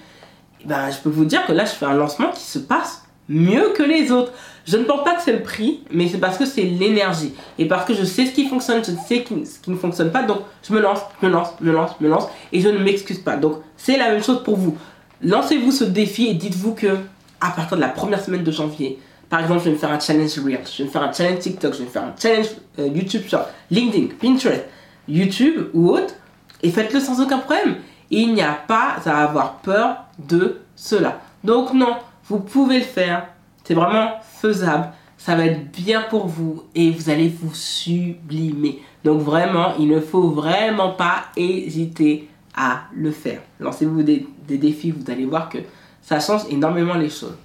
eh 0.60 0.68
ben, 0.68 0.90
je 0.90 0.98
peux 0.98 1.08
vous 1.08 1.24
dire 1.24 1.46
que 1.46 1.52
là, 1.52 1.64
je 1.64 1.70
fais 1.70 1.86
un 1.86 1.94
lancement 1.94 2.30
qui 2.32 2.42
se 2.42 2.58
passe 2.58 3.06
mieux 3.28 3.72
que 3.74 3.82
les 3.82 4.12
autres. 4.12 4.32
Je 4.66 4.76
ne 4.76 4.84
pense 4.84 5.02
pas 5.04 5.14
que 5.14 5.22
c'est 5.22 5.32
le 5.32 5.42
prix, 5.42 5.80
mais 5.90 6.08
c'est 6.08 6.18
parce 6.18 6.36
que 6.36 6.44
c'est 6.44 6.62
l'énergie. 6.62 7.32
Et 7.58 7.66
parce 7.66 7.84
que 7.86 7.94
je 7.94 8.04
sais 8.04 8.26
ce 8.26 8.32
qui 8.32 8.46
fonctionne, 8.48 8.84
je 8.84 8.90
sais 9.06 9.24
ce 9.28 9.58
qui 9.60 9.70
ne 9.70 9.76
fonctionne 9.76 10.10
pas. 10.10 10.22
Donc, 10.22 10.40
je 10.62 10.74
me 10.74 10.80
lance, 10.80 11.00
je 11.22 11.26
me 11.26 11.32
lance, 11.32 11.48
je 11.60 11.66
me 11.66 11.72
lance, 11.72 11.92
je 11.98 12.04
me 12.04 12.10
lance. 12.10 12.28
Et 12.52 12.60
je 12.60 12.68
ne 12.68 12.78
m'excuse 12.78 13.20
pas. 13.20 13.36
Donc, 13.36 13.62
c'est 13.76 13.96
la 13.96 14.10
même 14.10 14.22
chose 14.22 14.42
pour 14.42 14.56
vous. 14.56 14.76
Lancez-vous 15.22 15.72
ce 15.72 15.84
défi 15.84 16.26
et 16.26 16.34
dites-vous 16.34 16.74
que 16.74 16.98
à 17.40 17.50
partir 17.50 17.76
de 17.76 17.82
la 17.82 17.88
première 17.88 18.22
semaine 18.22 18.44
de 18.44 18.50
janvier, 18.50 18.98
Par 19.28 19.40
exemple, 19.40 19.60
je 19.60 19.64
vais 19.66 19.70
me 19.72 19.76
faire 19.76 19.90
un 19.90 19.98
challenge 19.98 20.38
Reels, 20.38 20.60
je 20.72 20.78
vais 20.78 20.84
me 20.84 20.90
faire 20.90 21.02
un 21.02 21.12
challenge 21.12 21.40
TikTok, 21.40 21.72
je 21.72 21.78
vais 21.78 21.84
me 21.84 21.90
faire 21.90 22.04
un 22.04 22.14
challenge 22.16 22.46
euh, 22.78 22.86
YouTube 22.86 23.22
sur 23.26 23.40
LinkedIn, 23.70 24.14
Pinterest, 24.20 24.64
YouTube 25.08 25.68
ou 25.74 25.90
autre, 25.90 26.14
et 26.62 26.70
faites-le 26.70 27.00
sans 27.00 27.20
aucun 27.20 27.38
problème. 27.38 27.76
Il 28.10 28.34
n'y 28.34 28.42
a 28.42 28.52
pas 28.52 28.96
à 29.04 29.24
avoir 29.24 29.56
peur 29.56 29.96
de 30.18 30.60
cela. 30.76 31.20
Donc 31.42 31.72
non, 31.72 31.96
vous 32.28 32.38
pouvez 32.38 32.78
le 32.78 32.84
faire. 32.84 33.26
C'est 33.64 33.74
vraiment 33.74 34.10
faisable. 34.40 34.90
Ça 35.18 35.34
va 35.34 35.46
être 35.46 35.72
bien 35.72 36.02
pour 36.02 36.28
vous 36.28 36.62
et 36.74 36.90
vous 36.90 37.10
allez 37.10 37.28
vous 37.28 37.52
sublimer. 37.52 38.80
Donc 39.02 39.22
vraiment, 39.22 39.74
il 39.78 39.88
ne 39.88 40.00
faut 40.00 40.30
vraiment 40.30 40.90
pas 40.90 41.24
hésiter 41.36 42.28
à 42.56 42.84
le 42.94 43.10
faire. 43.10 43.40
Lancez-vous 43.60 44.02
des, 44.02 44.26
défis, 44.48 44.90
vous 44.90 45.10
allez 45.10 45.26
voir 45.26 45.48
que 45.48 45.58
ça 46.02 46.20
change 46.20 46.42
énormément 46.50 46.94
les 46.94 47.10
choses. 47.10 47.36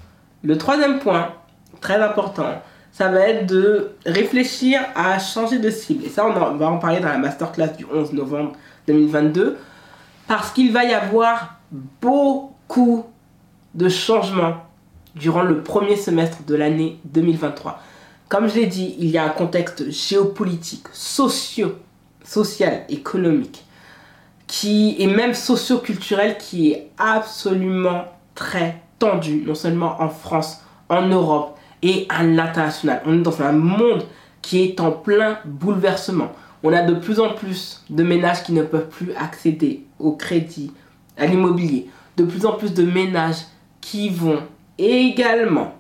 Le 0.43 0.57
troisième 0.57 0.99
point, 0.99 1.33
très 1.81 2.01
important, 2.01 2.61
ça 2.91 3.09
va 3.09 3.19
être 3.21 3.45
de 3.47 3.91
réfléchir 4.05 4.81
à 4.95 5.19
changer 5.19 5.59
de 5.59 5.69
cible. 5.69 6.05
Et 6.05 6.09
ça, 6.09 6.25
on, 6.25 6.55
va 6.55 6.69
en 6.69 6.77
parler 6.77 6.99
dans 6.99 7.09
la 7.09 7.17
masterclass 7.17 7.73
du 7.77 7.85
11 7.91 8.13
novembre 8.13 8.53
2022. 8.87 9.57
Parce 10.27 10.51
qu'il 10.51 10.71
va 10.71 10.85
y 10.85 10.93
avoir 10.93 11.59
beaucoup 12.01 13.05
de 13.73 13.89
changements 13.89 14.55
durant 15.15 15.43
le 15.43 15.61
premier 15.61 15.95
semestre 15.95 16.43
de 16.45 16.55
l'année 16.55 16.99
2023. 17.05 17.79
Comme 18.29 18.47
je 18.47 18.55
l'ai 18.55 18.65
dit, 18.65 18.95
il 18.99 19.09
y 19.09 19.17
a 19.17 19.25
un 19.25 19.29
contexte 19.29 19.89
géopolitique, 19.91 20.85
socio, 20.93 21.75
social, 22.23 22.85
économique, 22.87 23.65
qui 24.51 24.98
est 25.00 25.08
même 25.08 25.34
socio-culturel 25.34 26.38
qui 26.38 26.74
est 26.74 26.89
absolument 26.98 28.03
très 28.36 28.81
tendu, 29.00 29.46
non 29.48 29.55
seulement 29.55 29.96
en 30.01 30.10
France, 30.10 30.60
en 30.89 31.08
Europe 31.08 31.58
et 31.81 32.05
à 32.10 32.24
l'international. 32.24 33.01
On 33.05 33.17
est 33.17 33.22
dans 33.22 33.41
un 33.41 33.53
monde 33.53 34.03
qui 34.41 34.62
est 34.62 34.81
en 34.81 34.91
plein 34.91 35.38
bouleversement. 35.46 36.34
On 36.63 36.74
a 36.74 36.81
de 36.81 36.96
plus 36.96 37.22
en 37.22 37.34
plus 37.34 37.86
de 37.89 38.03
ménages 38.03 38.43
qui 38.43 38.51
ne 38.51 38.63
peuvent 38.63 38.89
plus 38.89 39.13
accéder 39.13 39.86
au 40.00 40.12
crédit, 40.12 40.74
à 41.17 41.27
l'immobilier. 41.27 41.88
De 42.17 42.25
plus 42.25 42.46
en 42.46 42.51
plus 42.51 42.74
de 42.74 42.84
ménages 42.84 43.46
qui 43.79 44.10
vont 44.10 44.43
également 44.77 45.75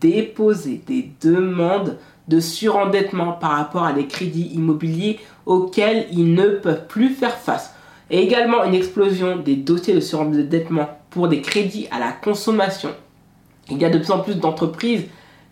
déposer 0.00 0.82
des 0.86 1.10
demandes 1.20 1.98
de 2.28 2.40
surendettement 2.40 3.32
par 3.32 3.50
rapport 3.50 3.84
à 3.84 3.92
des 3.92 4.06
crédits 4.06 4.50
immobiliers 4.54 5.20
auxquels 5.44 6.06
ils 6.10 6.32
ne 6.32 6.48
peuvent 6.48 6.86
plus 6.86 7.10
faire 7.10 7.36
face. 7.36 7.73
Et 8.10 8.22
également 8.22 8.64
une 8.64 8.74
explosion 8.74 9.36
des 9.36 9.56
dossiers 9.56 9.94
de 9.94 10.00
surendettement 10.00 10.88
pour 11.10 11.28
des 11.28 11.40
crédits 11.40 11.88
à 11.90 11.98
la 11.98 12.12
consommation. 12.12 12.90
Il 13.70 13.78
y 13.78 13.84
a 13.84 13.90
de 13.90 13.98
plus 13.98 14.10
en 14.10 14.20
plus 14.20 14.36
d'entreprises 14.36 15.04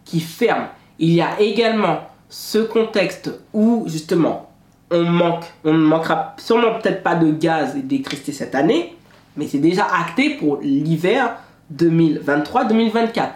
qui 0.04 0.21
ferment. 0.21 0.68
Il 0.99 1.11
y 1.12 1.23
a 1.23 1.40
également 1.40 2.00
ce 2.28 2.59
contexte 2.59 3.30
où 3.52 3.85
justement 3.87 4.50
on 4.90 5.04
manque, 5.04 5.44
on 5.64 5.73
ne 5.73 5.78
manquera 5.78 6.35
sûrement 6.38 6.78
peut-être 6.78 7.02
pas 7.02 7.14
de 7.14 7.30
gaz 7.30 7.76
et 7.76 7.82
d'électricité 7.82 8.32
cette 8.32 8.54
année, 8.54 8.94
mais 9.37 9.47
c'est 9.47 9.59
déjà 9.59 9.87
acté 9.87 10.30
pour 10.37 10.59
l'hiver 10.61 11.37
2023-2024. 11.75 13.28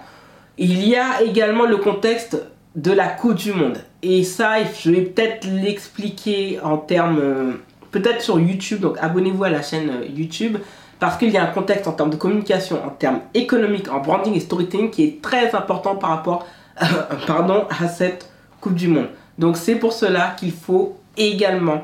Il 0.58 0.86
y 0.86 0.96
a 0.96 1.22
également 1.22 1.66
le 1.66 1.78
contexte 1.78 2.38
de 2.74 2.92
la 2.92 3.08
Coupe 3.08 3.34
du 3.34 3.52
Monde. 3.52 3.78
Et 4.02 4.22
ça, 4.22 4.56
je 4.62 4.90
vais 4.90 5.02
peut-être 5.02 5.46
l'expliquer 5.46 6.60
en 6.62 6.76
termes, 6.76 7.18
euh, 7.20 7.52
peut-être 7.96 8.20
sur 8.20 8.38
YouTube, 8.38 8.80
donc 8.80 8.98
abonnez-vous 9.00 9.44
à 9.44 9.48
la 9.48 9.62
chaîne 9.62 9.88
euh, 9.88 10.06
YouTube, 10.06 10.58
parce 10.98 11.16
qu'il 11.16 11.30
y 11.30 11.38
a 11.38 11.42
un 11.42 11.52
contexte 11.52 11.86
en 11.86 11.92
termes 11.92 12.10
de 12.10 12.16
communication, 12.16 12.78
en 12.84 12.90
termes 12.90 13.20
économiques, 13.32 13.90
en 13.90 14.00
branding 14.00 14.34
et 14.34 14.40
storytelling 14.40 14.90
qui 14.90 15.04
est 15.04 15.22
très 15.22 15.54
important 15.54 15.96
par 15.96 16.10
rapport 16.10 16.46
pardon, 17.26 17.64
à 17.70 17.88
cette 17.88 18.30
Coupe 18.60 18.74
du 18.74 18.88
Monde. 18.88 19.08
Donc 19.38 19.56
c'est 19.56 19.76
pour 19.76 19.92
cela 19.94 20.34
qu'il 20.38 20.52
faut 20.52 20.98
également 21.16 21.82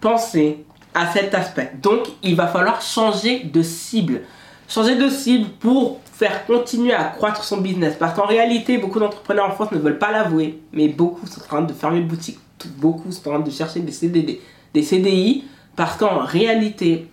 penser 0.00 0.64
à 0.92 1.12
cet 1.12 1.34
aspect. 1.34 1.72
Donc 1.80 2.00
il 2.22 2.34
va 2.34 2.48
falloir 2.48 2.82
changer 2.82 3.44
de 3.44 3.62
cible. 3.62 4.22
Changer 4.68 4.96
de 4.96 5.08
cible 5.08 5.50
pour 5.60 6.00
faire 6.04 6.46
continuer 6.46 6.94
à 6.94 7.04
croître 7.04 7.44
son 7.44 7.58
business. 7.58 7.94
Parce 7.98 8.14
qu'en 8.14 8.26
réalité, 8.26 8.78
beaucoup 8.78 8.98
d'entrepreneurs 8.98 9.46
en 9.46 9.52
France 9.52 9.70
ne 9.72 9.78
veulent 9.78 9.98
pas 9.98 10.10
l'avouer, 10.10 10.60
mais 10.72 10.88
beaucoup 10.88 11.26
sont 11.26 11.40
en 11.40 11.44
train 11.44 11.62
de 11.62 11.72
fermer 11.72 12.00
boutique. 12.00 12.38
Beaucoup 12.78 13.12
sont 13.12 13.28
en 13.28 13.34
train 13.34 13.40
de 13.40 13.50
chercher 13.50 13.80
des 13.80 13.92
CDD, 13.92 14.40
des 14.74 14.82
CDI, 14.82 15.44
parce 15.76 15.96
qu'en 15.96 16.18
réalité, 16.18 17.08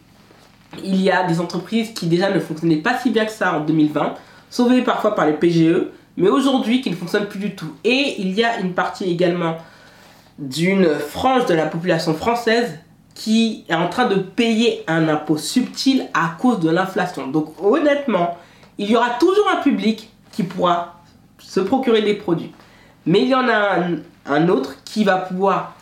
il 0.84 1.01
y 1.01 1.12
a 1.12 1.24
des 1.24 1.39
entreprises 1.39 1.94
qui 1.94 2.08
déjà 2.08 2.30
ne 2.30 2.39
fonctionnaient 2.39 2.77
pas 2.77 2.98
si 2.98 3.10
bien 3.10 3.25
que 3.25 3.32
ça 3.32 3.58
en 3.58 3.62
2020, 3.62 4.15
sauvées 4.50 4.82
parfois 4.82 5.15
par 5.15 5.25
les 5.25 5.34
PGE, 5.34 5.88
mais 6.18 6.30
aujourd'hui 6.30 6.82
qui 6.82 6.89
ne 6.89 6.96
fonctionnent 6.96 7.27
plus 7.27 7.39
du 7.39 7.56
tout. 7.56 7.74
Et 7.84 8.15
il 8.20 8.34
y 8.34 8.44
a 8.44 8.60
une 8.60 8.74
partie 8.74 9.06
également 9.06 9.58
d'une 10.38 10.88
frange 10.88 11.46
de 11.46 11.53
la 11.53 11.68
population 11.68 12.13
française 12.13 12.80
qui 13.13 13.65
est 13.70 13.75
en 13.75 13.89
train 13.89 14.06
de 14.06 14.15
payer 14.15 14.84
un 14.88 15.08
impôt 15.08 15.38
subtil 15.38 16.08
à 16.13 16.36
cause 16.39 16.60
de 16.60 16.70
l'inflation. 16.70 17.27
Donc 17.27 17.53
honnêtement, 17.62 18.38
il 18.77 18.89
y 18.89 18.96
aura 18.96 19.12
toujours 19.20 19.50
un 19.51 19.62
public 19.62 20.10
qui 20.32 20.44
pourra 20.44 21.01
se 21.38 21.60
procurer 21.60 22.01
des 22.01 22.15
produits. 22.15 22.51
Mais 23.06 23.22
il 23.22 23.30
y 23.30 23.36
en 23.36 23.48
a 23.48 23.80
un, 24.25 24.48
autre 24.50 24.75
qui 24.84 25.03
va 25.03 25.18
pouvoir 25.18 25.75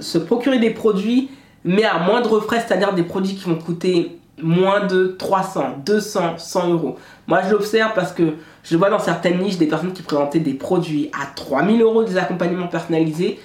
se, 0.00 0.18
procurer 0.18 0.58
des 0.58 0.70
produits, 0.70 1.30
mais 1.64 1.84
à 1.84 1.98
moindre 1.98 2.40
frais, 2.40 2.64
c'est-à-dire 2.66 2.92
des 2.94 3.02
produits 3.02 3.34
qui 3.34 3.48
vont 3.48 3.56
coûter 3.56 4.18
moins 4.40 4.86
de 4.86 5.16
300, 5.18 5.82
200, 5.84 6.38
100 6.38 6.72
euros. 6.72 6.96
Moi, 7.26 7.42
je 7.44 7.50
l'observe 7.50 7.92
parce 7.94 8.12
que 8.12 8.34
je 8.62 8.76
vois 8.76 8.90
dans 8.90 8.98
certaines 8.98 9.38
niches 9.38 9.58
des 9.58 9.66
personnes 9.66 9.92
qui 9.92 10.02
présentaient 10.02 10.38
des 10.40 10.54
produits 10.54 11.10
à 11.12 11.26
3000 11.26 11.82
euros, 11.82 12.04
des 12.04 12.16
accompagnements 12.16 12.68
personnalisés, 12.68 13.38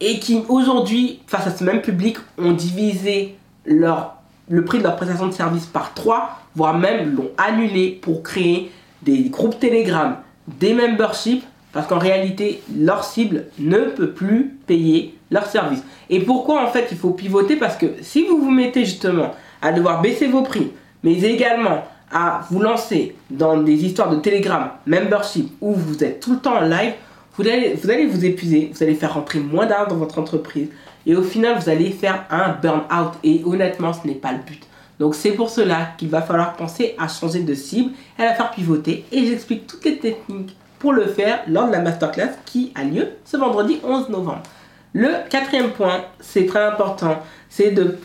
et 0.00 0.18
qui 0.18 0.42
aujourd'hui, 0.48 1.20
face 1.26 1.46
à 1.46 1.50
ce 1.50 1.62
même 1.62 1.82
public, 1.82 2.16
ont 2.38 2.52
divisé 2.52 3.36
leur, 3.66 4.16
le 4.48 4.64
prix 4.64 4.78
de 4.78 4.82
leur 4.82 4.96
prestation 4.96 5.26
de 5.26 5.32
service 5.32 5.66
par 5.66 5.92
3, 5.94 6.38
voire 6.54 6.76
même 6.76 7.14
l'ont 7.14 7.30
annulé 7.36 7.98
pour 8.00 8.22
créer 8.22 8.70
des 9.02 9.24
groupes 9.28 9.58
Telegram, 9.58 10.16
des 10.48 10.74
memberships, 10.74 11.44
parce 11.72 11.86
qu'en 11.86 11.98
réalité, 11.98 12.62
leur 12.76 13.04
cible 13.04 13.46
ne 13.58 13.78
peut 13.78 14.10
plus 14.10 14.56
payer 14.66 15.14
leur 15.30 15.46
service. 15.46 15.82
Et 16.08 16.20
pourquoi 16.20 16.64
en 16.64 16.68
fait 16.68 16.88
il 16.90 16.96
faut 16.96 17.10
pivoter? 17.10 17.56
Parce 17.56 17.76
que 17.76 17.86
si 18.02 18.24
vous 18.26 18.38
vous 18.38 18.50
mettez 18.50 18.84
justement 18.84 19.34
à 19.62 19.72
devoir 19.72 20.00
baisser 20.02 20.26
vos 20.26 20.42
prix, 20.42 20.72
mais 21.02 21.22
également 21.22 21.84
à 22.12 22.46
vous 22.50 22.60
lancer 22.60 23.14
dans 23.30 23.58
des 23.58 23.84
histoires 23.84 24.10
de 24.10 24.16
Telegram, 24.16 24.70
membership, 24.86 25.52
où 25.60 25.72
vous 25.72 26.02
êtes 26.02 26.20
tout 26.20 26.32
le 26.32 26.38
temps 26.40 26.56
en 26.56 26.62
live, 26.62 26.94
vous 27.36 27.48
allez, 27.48 28.06
vous 28.06 28.24
épuiser, 28.24 28.70
vous 28.74 28.82
allez 28.82 28.94
faire 28.94 29.14
rentrer 29.14 29.38
moins 29.38 29.66
d'argent 29.66 29.90
dans 29.90 29.96
votre 29.96 30.18
entreprise, 30.18 30.68
et 31.06 31.14
au 31.14 31.22
final, 31.22 31.56
vous 31.58 31.70
allez 31.70 31.90
faire 31.90 32.26
un 32.30 32.50
burn-out. 32.60 33.12
Et 33.24 33.40
honnêtement, 33.44 33.92
ce 33.92 34.06
n'est 34.06 34.14
pas 34.14 34.32
le 34.32 34.38
but. 34.38 34.60
Donc 34.98 35.14
c'est 35.14 35.32
pour 35.32 35.48
cela 35.48 35.92
qu'il 35.96 36.10
va 36.10 36.20
falloir 36.20 36.54
penser 36.56 36.94
à 36.98 37.08
changer 37.08 37.40
de 37.40 37.54
cible 37.54 37.92
et 38.18 38.22
à 38.22 38.26
la 38.26 38.34
faire 38.34 38.50
pivoter. 38.50 39.06
Et 39.10 39.24
j'explique 39.24 39.66
toutes 39.66 39.84
les 39.86 39.96
techniques 39.96 40.54
pour 40.80 40.92
le 40.92 41.06
faire 41.06 41.42
lors 41.46 41.68
de 41.68 41.72
la 41.72 41.80
masterclass 41.80 42.30
qui 42.44 42.72
a 42.74 42.82
lieu 42.82 43.10
ce 43.24 43.36
vendredi 43.36 43.78
11 43.84 44.08
novembre. 44.08 44.42
Le 44.92 45.28
quatrième 45.28 45.70
point, 45.70 46.00
c'est 46.18 46.46
très 46.46 46.64
important, 46.64 47.18
c'est 47.48 47.70
de 47.70 47.96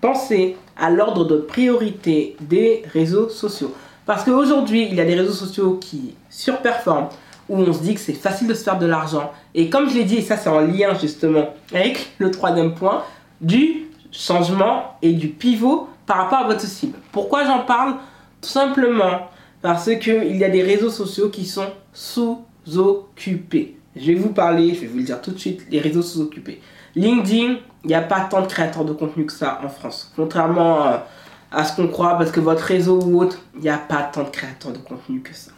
penser 0.00 0.56
à 0.80 0.88
l'ordre 0.88 1.26
de 1.26 1.36
priorité 1.36 2.36
des 2.40 2.82
réseaux 2.90 3.28
sociaux. 3.28 3.74
Parce 4.06 4.24
qu'aujourd'hui, 4.24 4.86
il 4.90 4.94
y 4.94 5.00
a 5.00 5.04
des 5.04 5.14
réseaux 5.14 5.32
sociaux 5.32 5.78
qui 5.78 6.14
surperforment, 6.30 7.08
où 7.48 7.58
on 7.58 7.72
se 7.72 7.82
dit 7.82 7.94
que 7.94 8.00
c'est 8.00 8.14
facile 8.14 8.48
de 8.48 8.54
se 8.54 8.64
faire 8.64 8.78
de 8.78 8.86
l'argent. 8.86 9.30
Et 9.54 9.68
comme 9.68 9.90
je 9.90 9.94
l'ai 9.94 10.04
dit, 10.04 10.16
et 10.16 10.22
ça 10.22 10.36
c'est 10.36 10.48
en 10.48 10.60
lien 10.60 10.94
justement 10.98 11.48
avec 11.74 12.12
le 12.18 12.30
troisième 12.30 12.74
point, 12.74 13.02
du 13.40 13.88
changement 14.10 14.96
et 15.02 15.12
du 15.12 15.28
pivot 15.28 15.88
par 16.06 16.18
rapport 16.18 16.38
à 16.38 16.44
votre 16.44 16.60
cible. 16.60 16.98
Pourquoi 17.10 17.44
j'en 17.44 17.60
parle? 17.60 17.94
Tout 18.40 18.48
simplement 18.48 19.28
parce 19.62 19.88
qu'il 19.96 20.36
y 20.36 20.44
a 20.44 20.50
des 20.50 20.62
réseaux 20.62 20.90
sociaux 20.90 21.30
qui 21.30 21.46
sont 21.46 21.70
sous-occupés. 21.92 23.76
Je 23.94 24.06
vais 24.06 24.14
vous 24.14 24.30
parler, 24.30 24.74
je 24.74 24.80
vais 24.80 24.86
vous 24.88 24.98
le 24.98 25.04
dire 25.04 25.22
tout 25.22 25.30
de 25.30 25.38
suite, 25.38 25.66
les 25.70 25.78
réseaux 25.78 26.02
sous-occupés. 26.02 26.60
LinkedIn, 26.96 27.56
il 27.84 27.88
n'y 27.88 27.94
a 27.94 28.02
pas 28.02 28.20
tant 28.20 28.42
de 28.42 28.46
créateurs 28.46 28.84
de 28.84 28.92
contenu 28.92 29.24
que 29.24 29.32
ça 29.32 29.60
en 29.64 29.68
France. 29.68 30.12
Contrairement 30.16 30.86
euh, 30.86 30.96
à 31.52 31.64
ce 31.64 31.76
qu'on 31.76 31.88
croit, 31.88 32.18
parce 32.18 32.30
que 32.30 32.40
votre 32.40 32.64
réseau 32.64 33.00
ou 33.00 33.22
autre, 33.22 33.38
il 33.54 33.60
n'y 33.60 33.68
a 33.68 33.78
pas 33.78 34.02
tant 34.02 34.24
de 34.24 34.30
créateurs 34.30 34.72
de 34.72 34.78
contenu 34.78 35.20
que 35.20 35.34
ça. 35.34 35.52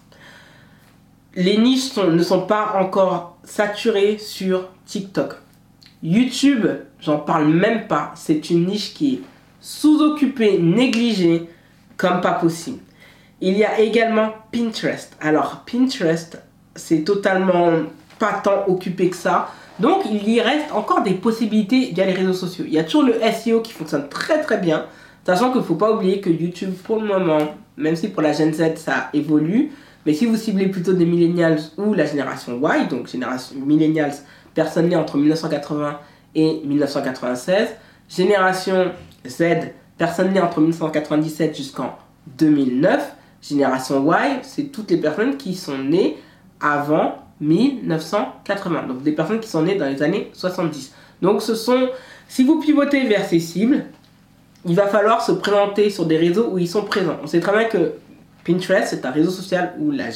Les 1.34 1.56
niches 1.56 1.96
ne 1.96 2.22
sont 2.22 2.42
pas 2.42 2.74
encore 2.78 3.38
saturées 3.42 4.18
sur 4.18 4.68
TikTok. 4.86 5.34
YouTube, 6.02 6.66
j'en 7.00 7.18
parle 7.18 7.48
même 7.48 7.86
pas. 7.86 8.12
C'est 8.14 8.50
une 8.50 8.66
niche 8.66 8.94
qui 8.94 9.14
est 9.14 9.20
sous-occupée, 9.60 10.58
négligée, 10.58 11.48
comme 11.96 12.20
pas 12.20 12.32
possible. 12.32 12.78
Il 13.40 13.56
y 13.58 13.64
a 13.64 13.80
également 13.80 14.30
Pinterest. 14.52 15.16
Alors, 15.20 15.64
Pinterest, 15.70 16.38
c'est 16.74 17.04
totalement 17.04 17.72
pas 18.18 18.40
tant 18.42 18.64
occupé 18.68 19.10
que 19.10 19.16
ça. 19.16 19.48
Donc 19.78 20.04
il 20.08 20.28
y 20.28 20.40
reste 20.40 20.70
encore 20.72 21.02
des 21.02 21.14
possibilités 21.14 21.90
via 21.92 22.06
les 22.06 22.12
réseaux 22.12 22.32
sociaux. 22.32 22.64
Il 22.66 22.72
y 22.72 22.78
a 22.78 22.84
toujours 22.84 23.02
le 23.02 23.14
SEO 23.32 23.60
qui 23.60 23.72
fonctionne 23.72 24.08
très 24.08 24.40
très 24.40 24.58
bien, 24.58 24.86
sachant 25.26 25.50
qu'il 25.50 25.60
ne 25.60 25.66
faut 25.66 25.74
pas 25.74 25.92
oublier 25.92 26.20
que 26.20 26.30
YouTube 26.30 26.74
pour 26.84 27.00
le 27.00 27.08
moment, 27.08 27.54
même 27.76 27.96
si 27.96 28.08
pour 28.08 28.22
la 28.22 28.32
Gen 28.32 28.52
Z 28.52 28.76
ça 28.76 29.08
évolue, 29.12 29.72
Mais 30.06 30.12
si 30.12 30.26
vous 30.26 30.36
ciblez 30.36 30.68
plutôt 30.68 30.92
des 30.92 31.06
millennials 31.06 31.58
ou 31.78 31.94
la 31.94 32.04
génération 32.04 32.60
Y, 32.60 32.88
donc 32.88 33.08
génération 33.08 33.56
millennials, 33.56 34.12
personnes 34.52 34.88
nées 34.88 34.96
entre 34.96 35.16
1980 35.16 35.98
et 36.34 36.60
1996, 36.64 37.68
génération 38.08 38.92
Z, 39.26 39.72
personnes 39.96 40.32
nées 40.32 40.40
entre 40.40 40.60
1997 40.60 41.56
jusqu'en 41.56 41.96
2009, 42.38 43.12
génération 43.46 44.04
Y, 44.10 44.40
c'est 44.42 44.64
toutes 44.64 44.90
les 44.90 44.96
personnes 44.96 45.36
qui 45.36 45.54
sont 45.54 45.78
nées 45.78 46.16
avant 46.60 47.18
1980. 47.40 48.86
Donc 48.86 49.02
des 49.02 49.12
personnes 49.12 49.40
qui 49.40 49.48
sont 49.48 49.62
nées 49.62 49.74
dans 49.76 49.86
les 49.86 50.02
années 50.02 50.30
70. 50.32 50.92
Donc 51.20 51.42
ce 51.42 51.54
sont, 51.54 51.88
si 52.28 52.44
vous 52.44 52.60
pivotez 52.60 53.06
vers 53.06 53.24
ces 53.26 53.40
cibles, 53.40 53.84
il 54.66 54.74
va 54.74 54.86
falloir 54.86 55.22
se 55.22 55.32
présenter 55.32 55.90
sur 55.90 56.06
des 56.06 56.16
réseaux 56.16 56.48
où 56.52 56.58
ils 56.58 56.68
sont 56.68 56.84
présents. 56.84 57.18
On 57.22 57.26
sait 57.26 57.40
très 57.40 57.52
bien 57.52 57.64
que 57.64 57.92
Pinterest, 58.44 58.88
c'est 58.88 59.04
un 59.04 59.10
réseau 59.10 59.30
social 59.30 59.74
où 59.78 59.90
la, 59.90 60.06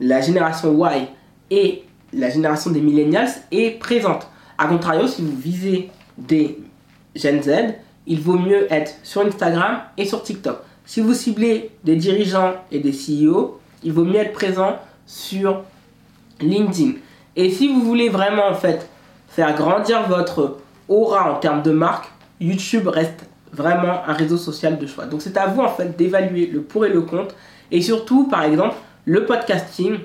la 0.00 0.20
génération 0.20 0.76
Y 0.86 1.08
et 1.50 1.84
la 2.12 2.28
génération 2.28 2.70
des 2.70 2.80
millennials 2.80 3.30
est 3.50 3.78
présente. 3.78 4.26
A 4.58 4.66
contrario, 4.66 5.06
si 5.06 5.22
vous 5.22 5.36
visez 5.36 5.90
des 6.18 6.58
Gen 7.14 7.42
Z, 7.42 7.50
il 8.06 8.20
vaut 8.20 8.38
mieux 8.38 8.70
être 8.72 8.92
sur 9.02 9.22
Instagram 9.22 9.80
et 9.96 10.04
sur 10.04 10.22
TikTok. 10.22 10.58
Si 10.84 11.00
vous 11.00 11.14
ciblez 11.14 11.70
des 11.84 11.96
dirigeants 11.96 12.54
et 12.70 12.80
des 12.80 12.92
CEO, 12.92 13.60
il 13.82 13.92
vaut 13.92 14.04
mieux 14.04 14.16
être 14.16 14.32
présent 14.32 14.76
sur 15.06 15.62
LinkedIn. 16.40 16.92
Et 17.36 17.50
si 17.50 17.72
vous 17.72 17.82
voulez 17.82 18.08
vraiment 18.08 18.46
en 18.46 18.54
fait 18.54 18.88
faire 19.28 19.54
grandir 19.56 20.08
votre 20.08 20.58
aura 20.88 21.32
en 21.32 21.36
termes 21.36 21.62
de 21.62 21.70
marque, 21.70 22.10
YouTube 22.40 22.88
reste 22.88 23.26
vraiment 23.52 24.02
un 24.06 24.12
réseau 24.12 24.36
social 24.36 24.78
de 24.78 24.86
choix. 24.86 25.06
Donc 25.06 25.22
c'est 25.22 25.36
à 25.36 25.46
vous 25.46 25.62
en 25.62 25.68
fait 25.68 25.96
d'évaluer 25.96 26.46
le 26.46 26.62
pour 26.62 26.84
et 26.84 26.88
le 26.88 27.02
contre. 27.02 27.34
Et 27.70 27.80
surtout, 27.80 28.28
par 28.28 28.42
exemple, 28.42 28.74
le 29.04 29.24
podcasting, 29.24 29.98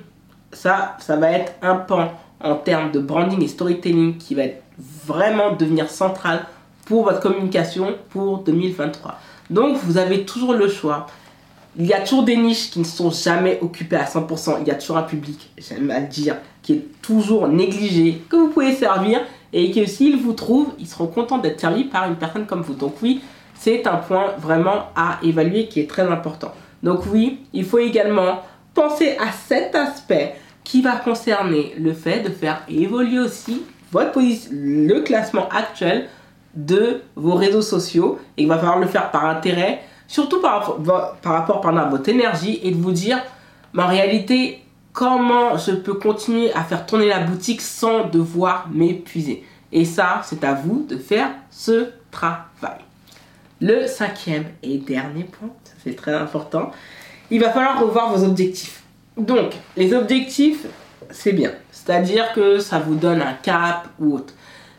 ça, 0.51 0.97
va 1.07 1.31
être 1.31 1.53
un 1.61 1.75
pan 1.75 2.11
en 2.41 2.55
termes 2.55 2.91
de 2.91 2.99
branding 2.99 3.43
et 3.43 3.47
storytelling 3.47 4.17
qui 4.17 4.35
va 4.35 4.43
vraiment 5.05 5.53
devenir 5.53 5.89
central 5.89 6.45
pour 6.85 7.03
votre 7.03 7.19
communication 7.19 7.95
pour 8.09 8.39
2023. 8.39 9.19
Donc 9.49 9.77
vous 9.77 9.97
avez 9.97 10.25
toujours 10.25 10.53
le 10.53 10.67
choix. 10.67 11.07
Il 11.79 11.85
y 11.85 11.93
a 11.93 11.99
toujours 12.01 12.23
des 12.23 12.37
niches 12.37 12.71
qui 12.71 12.79
ne 12.79 12.85
sont 12.85 13.11
jamais 13.11 13.59
occupées 13.61 13.97
à 13.97 14.05
100%. 14.05 14.57
Il 14.61 14.67
y 14.67 14.71
a 14.71 14.75
toujours 14.75 14.97
un 14.97 15.03
public, 15.03 15.51
j'aime 15.57 15.91
à 15.91 15.99
le 15.99 16.07
dire, 16.07 16.37
qui 16.63 16.73
est 16.73 16.85
toujours 17.01 17.47
négligé, 17.47 18.21
que 18.29 18.35
vous 18.35 18.47
pouvez 18.49 18.73
servir 18.73 19.21
et 19.53 19.71
que 19.71 19.85
s'ils 19.85 20.17
vous 20.17 20.33
trouvent, 20.33 20.73
ils 20.79 20.87
seront 20.87 21.07
contents 21.07 21.37
d'être 21.37 21.59
servis 21.59 21.83
par 21.83 22.07
une 22.07 22.15
personne 22.15 22.45
comme 22.47 22.61
vous. 22.61 22.73
Donc 22.73 22.95
oui, 23.01 23.21
c'est 23.53 23.85
un 23.87 23.97
point 23.97 24.33
vraiment 24.39 24.87
à 24.95 25.19
évaluer 25.23 25.67
qui 25.67 25.79
est 25.79 25.89
très 25.89 26.03
important. 26.03 26.53
Donc 26.83 27.01
oui, 27.11 27.41
il 27.53 27.63
faut 27.63 27.79
également 27.79 28.41
penser 28.73 29.17
à 29.19 29.31
cet 29.31 29.75
aspect 29.75 30.35
qui 30.63 30.81
va 30.81 30.97
concerner 30.97 31.73
le 31.79 31.93
fait 31.93 32.19
de 32.19 32.29
faire 32.29 32.63
évoluer 32.69 33.19
aussi 33.19 33.61
votre 33.91 34.19
le 34.51 34.99
classement 35.01 35.47
actuel 35.49 36.09
de 36.57 37.01
vos 37.15 37.35
réseaux 37.35 37.61
sociaux 37.61 38.19
et 38.35 38.41
il 38.41 38.47
va 38.47 38.57
falloir 38.57 38.79
le 38.79 38.87
faire 38.87 39.11
par 39.11 39.25
intérêt, 39.25 39.81
surtout 40.07 40.41
par, 40.41 40.77
rapport 41.23 41.65
à 41.65 41.85
votre 41.85 42.09
énergie 42.09 42.59
et 42.63 42.71
de 42.71 42.77
vous 42.77 42.91
dire, 42.91 43.19
mais 43.73 43.83
en 43.83 43.87
réalité, 43.87 44.63
comment 44.91 45.55
je 45.57 45.71
peux 45.71 45.93
continuer 45.93 46.51
à 46.53 46.63
faire 46.63 46.85
tourner 46.85 47.07
la 47.07 47.19
boutique 47.19 47.61
sans 47.61 48.05
devoir 48.05 48.67
m'épuiser. 48.73 49.43
Et 49.71 49.85
ça, 49.85 50.21
c'est 50.23 50.43
à 50.43 50.53
vous 50.55 50.85
de 50.89 50.97
faire 50.97 51.29
ce 51.51 51.89
travail. 52.09 52.79
Le 53.61 53.85
cinquième 53.85 54.45
et 54.63 54.77
dernier 54.77 55.25
point, 55.25 55.49
c'est 55.83 55.95
très 55.95 56.13
important, 56.13 56.71
il 57.29 57.39
va 57.39 57.51
falloir 57.51 57.79
revoir 57.79 58.15
vos 58.15 58.25
objectifs. 58.25 58.81
Donc, 59.15 59.53
les 59.75 59.93
objectifs, 59.93 60.65
c'est 61.11 61.33
bien. 61.33 61.51
C'est-à-dire 61.71 62.33
que 62.33 62.59
ça 62.59 62.79
vous 62.79 62.95
donne 62.95 63.21
un 63.21 63.33
cap 63.33 63.87
ou 63.99 64.15
autre. 64.15 64.33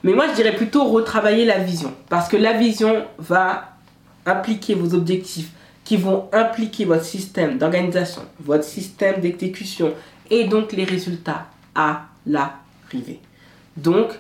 Mais 0.05 0.13
moi, 0.13 0.29
je 0.29 0.35
dirais 0.35 0.55
plutôt 0.55 0.85
retravailler 0.85 1.45
la 1.45 1.59
vision. 1.59 1.93
Parce 2.09 2.29
que 2.29 2.37
la 2.37 2.53
vision 2.53 3.05
va 3.19 3.73
impliquer 4.27 4.75
vos 4.75 4.95
objectifs 4.95 5.51
qui 5.85 5.97
vont 5.97 6.29
impliquer 6.33 6.85
votre 6.85 7.05
système 7.05 7.59
d'organisation, 7.59 8.23
votre 8.41 8.65
système 8.65 9.21
d'exécution 9.21 9.95
et 10.31 10.45
donc 10.45 10.73
les 10.73 10.85
résultats 10.85 11.47
à 11.75 12.03
l'arrivée. 12.27 13.21
Donc, 13.77 14.11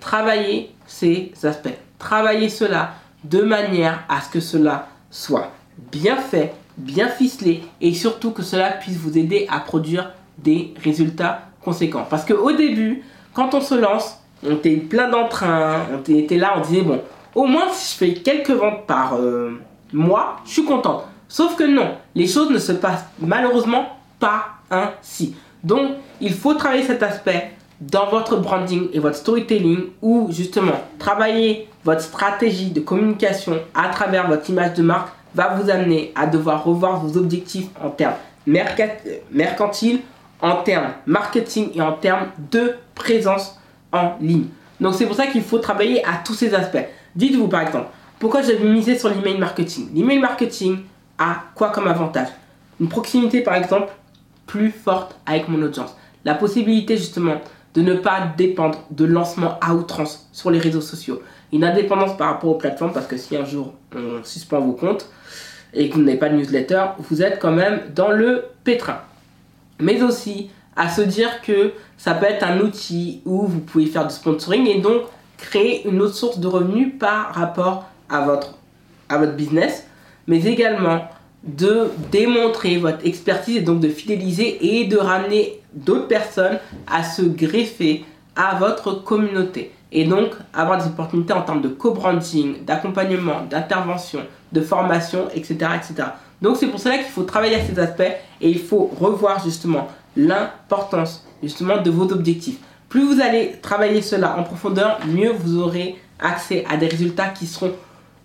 travaillez 0.00 0.72
ces 0.86 1.32
aspects. 1.42 1.76
Travaillez 1.98 2.48
cela 2.48 2.94
de 3.24 3.40
manière 3.42 4.04
à 4.08 4.20
ce 4.20 4.30
que 4.30 4.40
cela 4.40 4.88
soit 5.10 5.50
bien 5.90 6.16
fait, 6.16 6.54
bien 6.76 7.08
ficelé 7.08 7.62
et 7.80 7.92
surtout 7.94 8.30
que 8.30 8.42
cela 8.42 8.70
puisse 8.70 8.96
vous 8.96 9.18
aider 9.18 9.46
à 9.50 9.60
produire 9.60 10.12
des 10.38 10.74
résultats 10.82 11.42
conséquents. 11.60 12.06
Parce 12.08 12.24
qu'au 12.24 12.52
début, 12.52 13.02
quand 13.34 13.54
on 13.54 13.60
se 13.60 13.74
lance, 13.74 14.18
on 14.44 14.56
était 14.56 14.76
plein 14.76 15.08
d'entrain, 15.08 15.82
on 15.92 16.12
était 16.12 16.36
là, 16.36 16.54
on 16.56 16.60
disait 16.60 16.82
bon, 16.82 17.00
au 17.34 17.46
moins 17.46 17.68
si 17.72 17.92
je 17.92 17.98
fais 17.98 18.14
quelques 18.20 18.50
ventes 18.50 18.86
par 18.86 19.14
euh, 19.14 19.60
mois, 19.92 20.36
je 20.44 20.52
suis 20.52 20.64
content. 20.64 21.04
Sauf 21.28 21.56
que 21.56 21.64
non, 21.64 21.96
les 22.14 22.26
choses 22.26 22.50
ne 22.50 22.58
se 22.58 22.72
passent 22.72 23.04
malheureusement 23.18 23.86
pas 24.18 24.46
ainsi. 24.70 25.34
Donc, 25.62 25.92
il 26.20 26.32
faut 26.32 26.54
travailler 26.54 26.84
cet 26.84 27.02
aspect 27.02 27.52
dans 27.80 28.08
votre 28.08 28.36
branding 28.36 28.88
et 28.92 28.98
votre 28.98 29.16
storytelling 29.16 29.86
ou 30.00 30.28
justement 30.30 30.80
travailler 30.98 31.68
votre 31.84 32.00
stratégie 32.00 32.70
de 32.70 32.80
communication 32.80 33.58
à 33.74 33.88
travers 33.88 34.28
votre 34.28 34.48
image 34.48 34.74
de 34.74 34.82
marque 34.82 35.08
va 35.34 35.54
vous 35.54 35.68
amener 35.70 36.12
à 36.14 36.26
devoir 36.26 36.64
revoir 36.64 37.00
vos 37.00 37.18
objectifs 37.18 37.66
en 37.82 37.90
termes 37.90 38.14
mercantiles, 38.46 40.00
en 40.40 40.56
termes 40.62 40.92
marketing 41.06 41.70
et 41.74 41.82
en 41.82 41.92
termes 41.92 42.28
de 42.50 42.76
présence 42.94 43.58
en 43.92 44.16
ligne. 44.20 44.46
Donc 44.80 44.94
c'est 44.94 45.06
pour 45.06 45.16
ça 45.16 45.26
qu'il 45.26 45.42
faut 45.42 45.58
travailler 45.58 46.04
à 46.04 46.20
tous 46.24 46.34
ces 46.34 46.54
aspects. 46.54 46.84
Dites-vous 47.14 47.48
par 47.48 47.62
exemple, 47.62 47.88
pourquoi 48.18 48.42
j'avais 48.42 48.64
misé 48.64 48.98
sur 48.98 49.08
l'email 49.08 49.38
marketing? 49.38 49.88
L'email 49.94 50.18
marketing 50.18 50.80
a 51.18 51.44
quoi 51.54 51.70
comme 51.70 51.88
avantage? 51.88 52.28
Une 52.80 52.88
proximité 52.88 53.40
par 53.40 53.54
exemple 53.54 53.92
plus 54.46 54.70
forte 54.70 55.18
avec 55.24 55.48
mon 55.48 55.62
audience. 55.62 55.96
La 56.24 56.34
possibilité 56.34 56.96
justement 56.96 57.40
de 57.74 57.82
ne 57.82 57.94
pas 57.94 58.32
dépendre 58.36 58.78
de 58.90 59.04
lancement 59.04 59.58
à 59.60 59.74
outrance 59.74 60.28
sur 60.32 60.50
les 60.50 60.58
réseaux 60.58 60.80
sociaux. 60.80 61.22
Une 61.52 61.64
indépendance 61.64 62.16
par 62.16 62.28
rapport 62.28 62.50
aux 62.50 62.58
plateformes 62.58 62.92
parce 62.92 63.06
que 63.06 63.16
si 63.16 63.36
un 63.36 63.44
jour 63.44 63.74
on 63.94 64.22
suspend 64.24 64.60
vos 64.60 64.72
comptes 64.72 65.08
et 65.72 65.88
que 65.88 65.94
vous 65.94 66.02
n'avez 66.02 66.18
pas 66.18 66.28
de 66.28 66.36
newsletter, 66.36 66.84
vous 66.98 67.22
êtes 67.22 67.38
quand 67.38 67.52
même 67.52 67.80
dans 67.94 68.10
le 68.10 68.44
pétrin. 68.64 68.98
Mais 69.78 70.02
aussi 70.02 70.50
à 70.76 70.88
se 70.88 71.00
dire 71.00 71.40
que 71.42 71.72
ça 71.96 72.14
peut 72.14 72.26
être 72.26 72.44
un 72.44 72.60
outil 72.60 73.22
où 73.24 73.46
vous 73.46 73.60
pouvez 73.60 73.86
faire 73.86 74.06
du 74.06 74.14
sponsoring 74.14 74.66
et 74.66 74.80
donc 74.80 75.02
créer 75.38 75.86
une 75.88 76.00
autre 76.02 76.14
source 76.14 76.38
de 76.38 76.46
revenus 76.46 76.92
par 76.98 77.34
rapport 77.34 77.86
à 78.08 78.20
votre, 78.20 78.54
à 79.08 79.18
votre 79.18 79.32
business, 79.32 79.86
mais 80.26 80.44
également 80.44 81.08
de 81.42 81.90
démontrer 82.10 82.76
votre 82.76 83.06
expertise 83.06 83.56
et 83.56 83.60
donc 83.60 83.80
de 83.80 83.88
fidéliser 83.88 84.78
et 84.78 84.84
de 84.86 84.96
ramener 84.96 85.60
d'autres 85.72 86.08
personnes 86.08 86.58
à 86.86 87.04
se 87.04 87.22
greffer 87.22 88.04
à 88.34 88.56
votre 88.56 88.92
communauté. 89.04 89.72
Et 89.92 90.04
donc 90.04 90.30
avoir 90.52 90.78
des 90.78 90.86
opportunités 90.86 91.32
en 91.32 91.42
termes 91.42 91.62
de 91.62 91.68
co-branding, 91.68 92.64
d'accompagnement, 92.64 93.42
d'intervention, 93.48 94.20
de 94.52 94.60
formation, 94.60 95.28
etc. 95.34 95.54
etc. 95.76 96.08
Donc 96.42 96.56
c'est 96.56 96.66
pour 96.66 96.80
cela 96.80 96.98
qu'il 96.98 97.06
faut 97.06 97.22
travailler 97.22 97.56
à 97.56 97.64
ces 97.64 97.78
aspects 97.78 98.02
et 98.40 98.50
il 98.50 98.58
faut 98.58 98.90
revoir 99.00 99.42
justement 99.42 99.88
l'importance 100.16 101.26
justement 101.42 101.80
de 101.80 101.90
vos 101.90 102.10
objectifs. 102.12 102.58
Plus 102.88 103.04
vous 103.04 103.20
allez 103.20 103.56
travailler 103.62 104.02
cela 104.02 104.38
en 104.38 104.42
profondeur, 104.42 105.00
mieux 105.06 105.32
vous 105.32 105.58
aurez 105.58 105.96
accès 106.18 106.64
à 106.70 106.76
des 106.76 106.86
résultats 106.86 107.28
qui 107.28 107.46
seront 107.46 107.72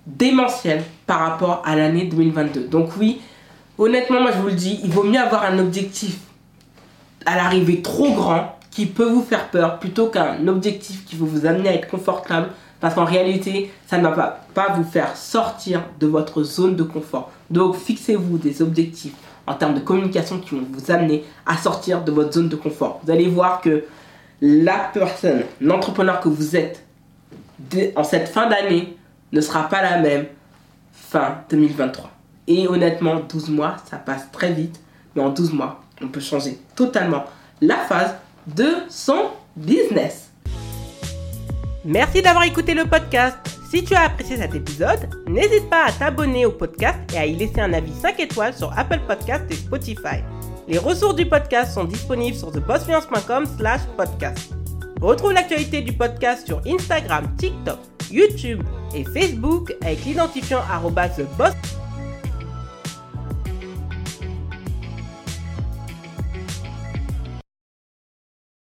démentiels 0.05 0.83
par 1.05 1.19
rapport 1.19 1.61
à 1.65 1.75
l'année 1.75 2.05
2022. 2.05 2.67
Donc 2.67 2.91
oui, 2.97 3.21
honnêtement, 3.77 4.21
moi 4.21 4.31
je 4.31 4.39
vous 4.39 4.47
le 4.47 4.53
dis, 4.53 4.79
il 4.83 4.91
vaut 4.91 5.03
mieux 5.03 5.19
avoir 5.19 5.45
un 5.45 5.59
objectif 5.59 6.17
à 7.25 7.35
l'arrivée 7.35 7.81
trop 7.81 8.13
grand 8.13 8.57
qui 8.71 8.85
peut 8.85 9.09
vous 9.09 9.21
faire 9.21 9.49
peur 9.49 9.79
plutôt 9.79 10.07
qu'un 10.07 10.47
objectif 10.47 11.05
qui 11.05 11.15
va 11.15 11.25
vous 11.25 11.45
amener 11.45 11.69
à 11.69 11.73
être 11.73 11.89
confortable 11.89 12.49
parce 12.79 12.95
qu'en 12.95 13.05
réalité, 13.05 13.71
ça 13.85 13.99
ne 13.99 14.07
va 14.07 14.41
pas 14.53 14.73
vous 14.73 14.83
faire 14.83 15.15
sortir 15.15 15.83
de 15.99 16.07
votre 16.07 16.41
zone 16.43 16.75
de 16.75 16.83
confort. 16.83 17.31
Donc 17.51 17.75
fixez-vous 17.75 18.37
des 18.37 18.61
objectifs 18.61 19.13
en 19.51 19.55
termes 19.55 19.73
de 19.73 19.81
communication 19.81 20.39
qui 20.39 20.55
vont 20.55 20.65
vous 20.71 20.91
amener 20.91 21.25
à 21.45 21.57
sortir 21.57 22.03
de 22.03 22.11
votre 22.11 22.31
zone 22.31 22.47
de 22.47 22.55
confort. 22.55 23.01
Vous 23.03 23.11
allez 23.11 23.27
voir 23.27 23.59
que 23.59 23.83
la 24.41 24.89
personne, 24.93 25.43
l'entrepreneur 25.59 26.21
que 26.21 26.29
vous 26.29 26.55
êtes 26.55 26.83
en 27.95 28.03
cette 28.03 28.29
fin 28.29 28.47
d'année 28.47 28.97
ne 29.31 29.41
sera 29.41 29.67
pas 29.67 29.81
la 29.81 29.99
même 29.99 30.25
fin 30.93 31.39
2023. 31.49 32.09
Et 32.47 32.67
honnêtement, 32.67 33.21
12 33.29 33.49
mois, 33.49 33.75
ça 33.89 33.97
passe 33.97 34.31
très 34.31 34.51
vite. 34.51 34.79
Mais 35.15 35.21
en 35.21 35.29
12 35.29 35.53
mois, 35.53 35.81
on 36.01 36.07
peut 36.07 36.21
changer 36.21 36.57
totalement 36.75 37.25
la 37.59 37.75
phase 37.75 38.15
de 38.47 38.69
son 38.89 39.31
business. 39.55 40.31
Merci 41.83 42.21
d'avoir 42.21 42.45
écouté 42.45 42.73
le 42.73 42.85
podcast. 42.85 43.50
Si 43.71 43.85
tu 43.85 43.93
as 43.93 44.01
apprécié 44.01 44.35
cet 44.35 44.53
épisode, 44.53 45.07
n'hésite 45.29 45.69
pas 45.69 45.85
à 45.85 45.91
t'abonner 45.93 46.45
au 46.45 46.51
podcast 46.51 46.99
et 47.13 47.17
à 47.17 47.25
y 47.25 47.33
laisser 47.33 47.61
un 47.61 47.71
avis 47.71 47.93
5 47.93 48.19
étoiles 48.19 48.53
sur 48.53 48.77
Apple 48.77 48.99
Podcast 49.07 49.45
et 49.49 49.55
Spotify. 49.55 50.17
Les 50.67 50.77
ressources 50.77 51.15
du 51.15 51.25
podcast 51.25 51.73
sont 51.73 51.85
disponibles 51.85 52.35
sur 52.35 52.51
thebossfluence.com 52.51 53.45
slash 53.57 53.79
podcast. 53.95 54.53
Retrouve 54.99 55.31
l'actualité 55.31 55.79
du 55.83 55.93
podcast 55.93 56.45
sur 56.47 56.61
Instagram, 56.67 57.33
TikTok, 57.37 57.79
YouTube 58.11 58.61
et 58.93 59.05
Facebook 59.05 59.73
avec 59.81 60.03
l'identifiant 60.03 60.59
theboss 61.15 61.53